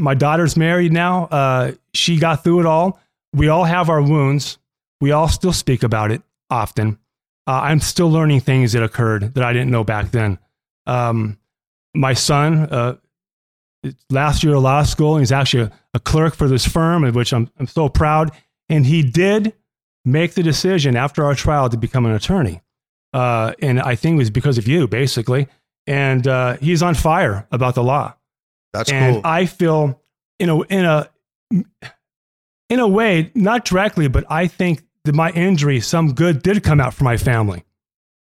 my 0.00 0.14
daughter's 0.14 0.56
married 0.56 0.92
now. 0.92 1.26
Uh, 1.26 1.72
she 1.94 2.18
got 2.18 2.42
through 2.42 2.58
it 2.60 2.66
all 2.66 2.98
we 3.34 3.48
all 3.48 3.64
have 3.64 3.88
our 3.88 4.02
wounds. 4.02 4.58
We 5.00 5.12
all 5.12 5.28
still 5.28 5.52
speak 5.52 5.82
about 5.82 6.10
it 6.10 6.22
often. 6.50 6.98
Uh, 7.46 7.60
I'm 7.62 7.80
still 7.80 8.10
learning 8.10 8.40
things 8.40 8.72
that 8.72 8.82
occurred 8.82 9.34
that 9.34 9.42
I 9.42 9.52
didn't 9.52 9.70
know 9.70 9.84
back 9.84 10.10
then. 10.10 10.38
Um, 10.86 11.38
my 11.94 12.14
son, 12.14 12.60
uh, 12.70 12.96
last 14.10 14.44
year 14.44 14.54
of 14.54 14.62
law 14.62 14.82
school, 14.84 15.16
he's 15.16 15.32
actually 15.32 15.64
a, 15.64 15.72
a, 15.94 16.00
clerk 16.00 16.34
for 16.34 16.48
this 16.48 16.66
firm, 16.66 17.04
of 17.04 17.14
which 17.14 17.32
I'm, 17.32 17.50
I'm 17.58 17.66
so 17.66 17.88
proud. 17.88 18.30
And 18.68 18.86
he 18.86 19.02
did 19.02 19.54
make 20.04 20.34
the 20.34 20.42
decision 20.42 20.96
after 20.96 21.24
our 21.24 21.34
trial 21.34 21.68
to 21.68 21.76
become 21.76 22.06
an 22.06 22.12
attorney. 22.12 22.62
Uh, 23.12 23.52
and 23.60 23.80
I 23.80 23.94
think 23.94 24.14
it 24.14 24.18
was 24.18 24.30
because 24.30 24.58
of 24.58 24.68
you, 24.68 24.86
basically. 24.86 25.48
And 25.86 26.26
uh, 26.26 26.56
he's 26.58 26.82
on 26.82 26.94
fire 26.94 27.46
about 27.50 27.74
the 27.74 27.82
law. 27.82 28.14
That's 28.72 28.90
and 28.90 29.16
cool. 29.16 29.22
I 29.24 29.46
feel, 29.46 30.00
you 30.38 30.46
know, 30.46 30.62
in 30.62 30.84
a 30.84 31.10
in 32.72 32.80
a 32.80 32.88
way, 32.88 33.30
not 33.34 33.66
directly, 33.66 34.08
but 34.08 34.24
I 34.30 34.46
think 34.46 34.82
that 35.04 35.14
my 35.14 35.30
injury, 35.32 35.78
some 35.80 36.14
good 36.14 36.42
did 36.42 36.64
come 36.64 36.80
out 36.80 36.94
for 36.94 37.04
my 37.04 37.18
family. 37.18 37.64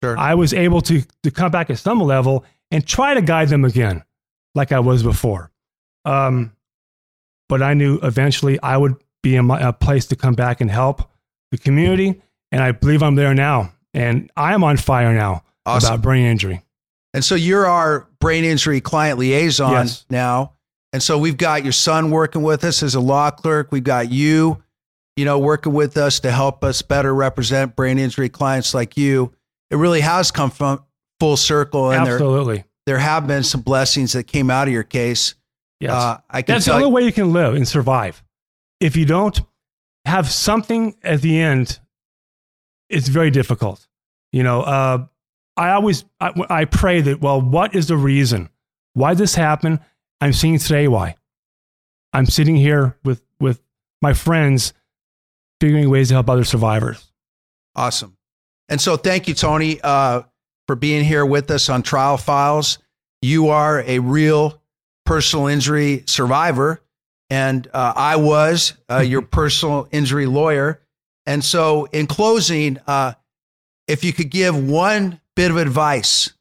Sure. 0.03 0.17
I 0.17 0.35
was 0.35 0.53
able 0.53 0.81
to, 0.81 1.03
to 1.23 1.31
come 1.31 1.51
back 1.51 1.69
at 1.69 1.79
some 1.79 2.01
level 2.01 2.43
and 2.69 2.85
try 2.85 3.13
to 3.13 3.21
guide 3.21 3.47
them 3.47 3.63
again, 3.63 4.03
like 4.53 4.73
I 4.73 4.79
was 4.81 5.03
before. 5.03 5.51
Um, 6.03 6.51
but 7.47 7.61
I 7.61 7.75
knew 7.75 7.97
eventually 8.03 8.59
I 8.61 8.75
would 8.75 8.95
be 9.23 9.37
in 9.37 9.45
my, 9.45 9.61
a 9.61 9.71
place 9.71 10.07
to 10.07 10.17
come 10.17 10.33
back 10.33 10.59
and 10.59 10.69
help 10.69 11.09
the 11.51 11.57
community. 11.57 12.21
And 12.51 12.61
I 12.61 12.73
believe 12.73 13.03
I'm 13.03 13.15
there 13.15 13.33
now. 13.33 13.71
And 13.93 14.29
I'm 14.35 14.65
on 14.65 14.75
fire 14.75 15.13
now 15.13 15.43
awesome. 15.65 15.93
about 15.93 16.03
brain 16.03 16.25
injury. 16.25 16.61
And 17.13 17.23
so 17.23 17.35
you're 17.35 17.65
our 17.65 18.09
brain 18.19 18.43
injury 18.43 18.81
client 18.81 19.17
liaison 19.17 19.71
yes. 19.71 20.05
now. 20.09 20.54
And 20.95 21.03
so 21.03 21.17
we've 21.17 21.35
got 21.35 21.63
your 21.63 21.73
son 21.73 22.09
working 22.09 22.41
with 22.41 22.63
us 22.63 22.81
as 22.81 22.95
a 22.95 23.01
law 23.01 23.29
clerk. 23.29 23.69
We've 23.69 23.83
got 23.83 24.13
you, 24.13 24.63
you 25.17 25.25
know, 25.25 25.37
working 25.37 25.73
with 25.73 25.97
us 25.97 26.21
to 26.21 26.31
help 26.31 26.63
us 26.63 26.81
better 26.81 27.13
represent 27.13 27.75
brain 27.75 27.99
injury 27.99 28.29
clients 28.29 28.73
like 28.73 28.95
you. 28.95 29.33
It 29.69 29.75
really 29.75 29.99
has 29.99 30.31
come 30.31 30.49
from 30.49 30.85
full 31.19 31.35
circle. 31.35 31.91
And 31.91 32.07
Absolutely. 32.07 32.55
There, 32.55 32.65
there 32.85 32.97
have 32.99 33.27
been 33.27 33.43
some 33.43 33.59
blessings 33.59 34.13
that 34.13 34.23
came 34.23 34.49
out 34.49 34.69
of 34.69 34.73
your 34.73 34.83
case. 34.83 35.35
Yes. 35.81 35.91
Uh, 35.91 36.19
I 36.29 36.41
can 36.43 36.55
That's 36.55 36.65
the 36.67 36.71
only 36.71 36.85
you, 36.85 36.89
way 36.91 37.03
you 37.03 37.11
can 37.11 37.33
live 37.33 37.55
and 37.55 37.67
survive. 37.67 38.23
If 38.79 38.95
you 38.95 39.05
don't 39.05 39.37
have 40.05 40.31
something 40.31 40.95
at 41.03 41.19
the 41.19 41.41
end, 41.41 41.77
it's 42.89 43.09
very 43.09 43.31
difficult. 43.31 43.85
You 44.31 44.43
know, 44.43 44.61
uh, 44.61 45.07
I 45.57 45.71
always 45.71 46.05
I, 46.21 46.31
I 46.49 46.63
pray 46.63 47.01
that 47.01 47.19
well, 47.19 47.41
what 47.41 47.75
is 47.75 47.89
the 47.89 47.97
reason 47.97 48.47
why 48.93 49.13
this 49.13 49.35
happened? 49.35 49.81
I'm 50.21 50.33
seeing 50.33 50.59
today 50.59 50.87
why. 50.87 51.15
I'm 52.13 52.25
sitting 52.25 52.55
here 52.55 52.97
with 53.03 53.21
with 53.39 53.61
my 54.01 54.13
friends, 54.13 54.73
figuring 55.59 55.89
ways 55.89 56.09
to 56.09 56.15
help 56.15 56.29
other 56.29 56.43
survivors. 56.43 57.11
Awesome. 57.75 58.17
And 58.69 58.79
so 58.79 58.97
thank 58.97 59.27
you, 59.27 59.33
Tony, 59.33 59.79
uh, 59.83 60.21
for 60.67 60.75
being 60.75 61.03
here 61.03 61.25
with 61.25 61.51
us 61.51 61.69
on 61.69 61.83
Trial 61.83 62.17
Files. 62.17 62.79
You 63.21 63.49
are 63.49 63.81
a 63.81 63.99
real 63.99 64.61
personal 65.05 65.47
injury 65.47 66.03
survivor, 66.07 66.81
and 67.29 67.67
uh, 67.73 67.93
I 67.95 68.15
was 68.15 68.73
uh, 68.89 68.99
your 68.99 69.21
personal 69.39 69.87
injury 69.91 70.25
lawyer. 70.25 70.81
And 71.25 71.43
so, 71.43 71.85
in 71.85 72.07
closing, 72.07 72.77
uh, 72.87 73.13
if 73.87 74.03
you 74.03 74.13
could 74.13 74.29
give 74.29 74.55
one 74.55 75.19
bit 75.35 75.51
of 75.51 75.57
advice 75.57 76.31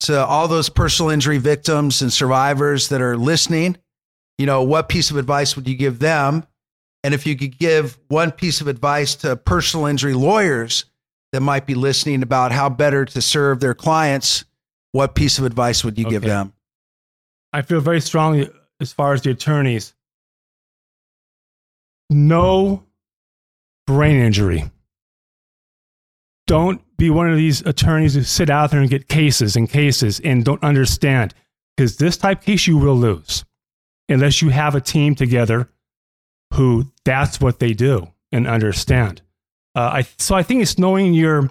to 0.00 0.24
all 0.24 0.48
those 0.48 0.68
personal 0.68 1.10
injury 1.10 1.38
victims 1.38 2.02
and 2.02 2.12
survivors 2.12 2.88
that 2.88 3.00
are 3.00 3.16
listening, 3.16 3.76
you 4.36 4.46
know, 4.46 4.62
what 4.62 4.88
piece 4.88 5.10
of 5.10 5.16
advice 5.16 5.56
would 5.56 5.66
you 5.68 5.76
give 5.76 5.98
them? 5.98 6.46
And 7.04 7.14
if 7.14 7.26
you 7.26 7.36
could 7.36 7.58
give 7.58 7.98
one 8.08 8.30
piece 8.30 8.60
of 8.60 8.68
advice 8.68 9.14
to 9.16 9.36
personal 9.36 9.86
injury 9.86 10.14
lawyers 10.14 10.84
that 11.32 11.40
might 11.40 11.66
be 11.66 11.74
listening 11.74 12.22
about 12.22 12.52
how 12.52 12.68
better 12.68 13.04
to 13.04 13.22
serve 13.22 13.60
their 13.60 13.74
clients, 13.74 14.44
what 14.92 15.14
piece 15.14 15.38
of 15.38 15.44
advice 15.44 15.84
would 15.84 15.98
you 15.98 16.08
give 16.08 16.22
them? 16.22 16.52
I 17.52 17.62
feel 17.62 17.80
very 17.80 18.00
strongly 18.00 18.50
as 18.80 18.92
far 18.92 19.12
as 19.12 19.22
the 19.22 19.30
attorneys. 19.30 19.94
No 22.10 22.84
brain 23.86 24.16
injury. 24.20 24.70
Don't 26.46 26.80
be 26.98 27.10
one 27.10 27.30
of 27.30 27.36
these 27.36 27.60
attorneys 27.62 28.14
who 28.14 28.22
sit 28.22 28.50
out 28.50 28.70
there 28.70 28.80
and 28.80 28.90
get 28.90 29.08
cases 29.08 29.56
and 29.56 29.70
cases 29.70 30.20
and 30.20 30.44
don't 30.44 30.62
understand. 30.62 31.32
Because 31.76 31.96
this 31.96 32.16
type 32.16 32.42
case 32.42 32.66
you 32.66 32.76
will 32.76 32.96
lose 32.96 33.44
unless 34.08 34.42
you 34.42 34.48
have 34.48 34.74
a 34.74 34.80
team 34.80 35.14
together 35.14 35.70
who 36.54 36.90
that's 37.04 37.40
what 37.40 37.60
they 37.60 37.72
do 37.72 38.08
and 38.32 38.46
understand. 38.46 39.22
Uh, 39.76 39.90
I, 39.94 40.02
so 40.18 40.34
I 40.34 40.42
think 40.42 40.62
it's 40.62 40.78
knowing 40.78 41.14
your 41.14 41.50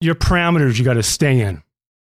your 0.00 0.14
parameters 0.14 0.78
you 0.78 0.84
got 0.84 0.94
to 0.94 1.02
stay 1.02 1.40
in. 1.40 1.62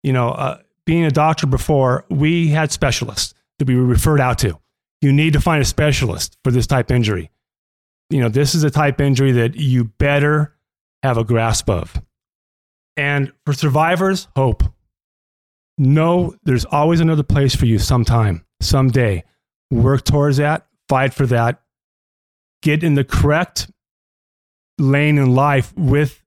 You 0.02 0.12
know, 0.12 0.30
uh, 0.30 0.58
being 0.84 1.04
a 1.04 1.10
doctor 1.10 1.46
before, 1.46 2.04
we 2.08 2.48
had 2.48 2.70
specialists 2.70 3.34
that 3.58 3.66
we 3.66 3.74
were 3.74 3.84
referred 3.84 4.20
out 4.20 4.38
to. 4.40 4.58
You 5.00 5.12
need 5.12 5.32
to 5.32 5.40
find 5.40 5.62
a 5.62 5.64
specialist 5.64 6.36
for 6.44 6.50
this 6.50 6.66
type 6.66 6.90
injury. 6.90 7.30
You 8.10 8.20
know, 8.20 8.28
this 8.28 8.54
is 8.54 8.64
a 8.64 8.70
type 8.70 9.00
injury 9.00 9.32
that 9.32 9.56
you 9.56 9.84
better 9.84 10.54
have 11.02 11.16
a 11.16 11.24
grasp 11.24 11.70
of. 11.70 12.00
And 13.00 13.32
for 13.46 13.54
survivors, 13.54 14.28
hope. 14.36 14.62
Know 15.78 16.34
there's 16.42 16.66
always 16.66 17.00
another 17.00 17.22
place 17.22 17.56
for 17.56 17.64
you 17.64 17.78
sometime, 17.78 18.44
someday. 18.60 19.24
Work 19.70 20.04
towards 20.04 20.36
that, 20.36 20.66
fight 20.86 21.14
for 21.14 21.24
that, 21.28 21.62
get 22.60 22.84
in 22.84 22.96
the 22.96 23.04
correct 23.04 23.70
lane 24.78 25.16
in 25.16 25.34
life 25.34 25.74
with 25.78 26.22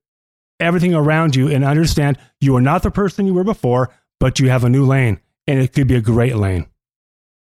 everything 0.59 0.95
around 0.95 1.35
you 1.35 1.47
and 1.47 1.63
understand 1.63 2.17
you 2.41 2.55
are 2.55 2.61
not 2.61 2.81
the 2.81 2.89
person 2.89 3.27
you 3.27 3.35
were 3.35 3.43
before, 3.43 3.91
but 4.19 4.39
you 4.39 4.49
have 4.49 4.63
a 4.63 4.69
new 4.69 4.83
lane 4.83 5.19
and 5.45 5.59
it 5.59 5.73
could 5.73 5.87
be 5.87 5.95
a 5.95 6.01
great 6.01 6.37
lane. 6.37 6.65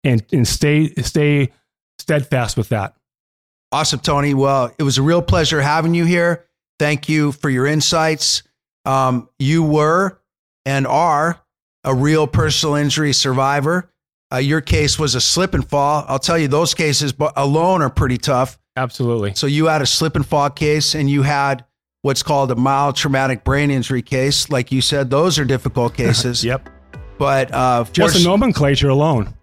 And, 0.05 0.25
and 0.31 0.47
stay, 0.47 0.95
stay 0.95 1.51
steadfast 1.99 2.57
with 2.57 2.69
that. 2.69 2.95
Awesome, 3.73 3.99
Tony. 3.99 4.33
Well, 4.33 4.73
it 4.79 4.85
was 4.85 4.97
a 4.97 5.03
real 5.03 5.23
pleasure 5.23 5.61
having 5.61 5.93
you 5.93 6.05
here. 6.05 6.45
Thank 6.79 7.09
you 7.09 7.33
for 7.33 7.51
your 7.51 7.67
insights. 7.67 8.45
Um, 8.89 9.29
you 9.39 9.63
were 9.63 10.19
and 10.65 10.87
are 10.87 11.41
a 11.85 11.95
real 11.95 12.27
personal 12.27 12.75
injury 12.75 13.13
survivor. 13.13 13.91
Uh, 14.33 14.37
your 14.39 14.61
case 14.61 14.99
was 14.99 15.15
a 15.15 15.21
slip 15.21 15.55
and 15.55 15.67
fall. 15.69 16.05
I'll 16.09 16.19
tell 16.19 16.39
you, 16.39 16.49
those 16.49 16.75
cases 16.75 17.15
alone 17.37 17.83
are 17.83 17.91
pretty 17.91 18.19
tough. 18.19 18.59
Absolutely. 18.77 19.35
So 19.35 19.47
you 19.47 19.67
had 19.67 19.83
a 19.83 19.87
slip 19.87 20.17
and 20.17 20.25
fall 20.27 20.51
case, 20.51 20.95
and 20.95 21.09
you 21.11 21.23
had 21.23 21.65
what's 22.03 22.23
called 22.23 22.51
a 22.51 22.57
mild 22.57 22.97
traumatic 22.97 23.45
brain 23.45 23.71
injury 23.71 24.03
case. 24.03 24.51
Like 24.51 24.71
you 24.73 24.81
said, 24.81 25.11
those 25.11 25.39
are 25.39 25.45
difficult 25.45 25.95
cases. 26.03 26.45
Yep. 26.45 26.69
But 27.19 27.53
uh, 27.53 27.85
Just 27.93 28.19
the 28.19 28.25
nomenclature 28.25 28.89
alone. 28.89 29.35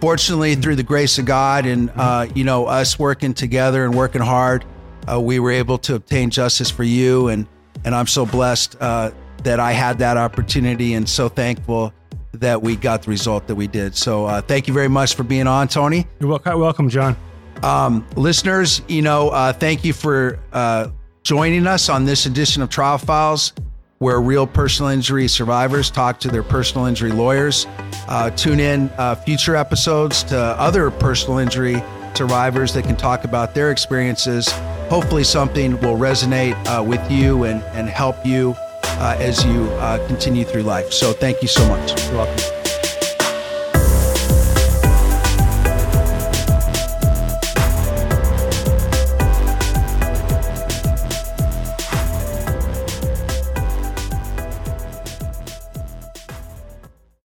fortunately, 0.00 0.54
through 0.54 0.76
the 0.76 0.82
grace 0.82 1.18
of 1.18 1.24
God 1.24 1.64
and 1.66 1.90
uh, 1.96 2.26
you 2.34 2.44
know 2.44 2.66
us 2.66 2.98
working 2.98 3.34
together 3.34 3.84
and 3.84 3.94
working 3.94 4.20
hard, 4.22 4.64
uh, 5.10 5.20
we 5.20 5.38
were 5.38 5.52
able 5.52 5.78
to 5.78 5.94
obtain 5.94 6.30
justice 6.30 6.70
for 6.70 6.84
you. 6.84 7.28
And 7.28 7.46
and 7.84 7.94
I'm 7.94 8.06
so 8.06 8.26
blessed 8.26 8.76
uh, 8.80 9.10
that 9.44 9.60
I 9.60 9.72
had 9.72 9.98
that 9.98 10.16
opportunity, 10.16 10.94
and 10.94 11.08
so 11.08 11.28
thankful 11.28 11.92
that 12.32 12.62
we 12.62 12.76
got 12.76 13.02
the 13.02 13.10
result 13.10 13.46
that 13.46 13.54
we 13.54 13.66
did. 13.66 13.96
So 13.96 14.26
uh, 14.26 14.40
thank 14.40 14.68
you 14.68 14.74
very 14.74 14.88
much 14.88 15.14
for 15.14 15.22
being 15.22 15.46
on, 15.46 15.68
Tony. 15.68 16.06
You're 16.20 16.38
wel- 16.38 16.58
welcome, 16.58 16.88
John. 16.88 17.16
Um, 17.62 18.06
listeners, 18.16 18.82
you 18.88 19.02
know, 19.02 19.30
uh, 19.30 19.52
thank 19.52 19.84
you 19.84 19.92
for 19.92 20.38
uh, 20.52 20.88
joining 21.22 21.66
us 21.66 21.88
on 21.88 22.04
this 22.04 22.26
edition 22.26 22.62
of 22.62 22.70
Trial 22.70 22.98
Files, 22.98 23.52
where 23.98 24.20
real 24.20 24.46
personal 24.46 24.90
injury 24.90 25.26
survivors 25.26 25.90
talk 25.90 26.20
to 26.20 26.28
their 26.28 26.44
personal 26.44 26.86
injury 26.86 27.10
lawyers. 27.10 27.66
Uh, 28.06 28.30
tune 28.30 28.60
in 28.60 28.88
uh, 28.96 29.16
future 29.16 29.56
episodes 29.56 30.22
to 30.24 30.38
other 30.38 30.90
personal 30.90 31.38
injury 31.38 31.82
survivors 32.14 32.72
that 32.74 32.84
can 32.84 32.96
talk 32.96 33.24
about 33.24 33.54
their 33.54 33.70
experiences. 33.70 34.48
Hopefully, 34.88 35.24
something 35.24 35.72
will 35.80 35.96
resonate 35.96 36.56
uh, 36.66 36.82
with 36.82 37.10
you 37.10 37.44
and, 37.44 37.62
and 37.74 37.88
help 37.88 38.24
you 38.24 38.54
uh, 38.84 39.16
as 39.18 39.44
you 39.44 39.64
uh, 39.72 40.04
continue 40.06 40.44
through 40.44 40.62
life. 40.62 40.92
So, 40.92 41.12
thank 41.12 41.42
you 41.42 41.48
so 41.48 41.66
much. 41.68 42.00
You're 42.06 42.16
welcome. 42.24 42.57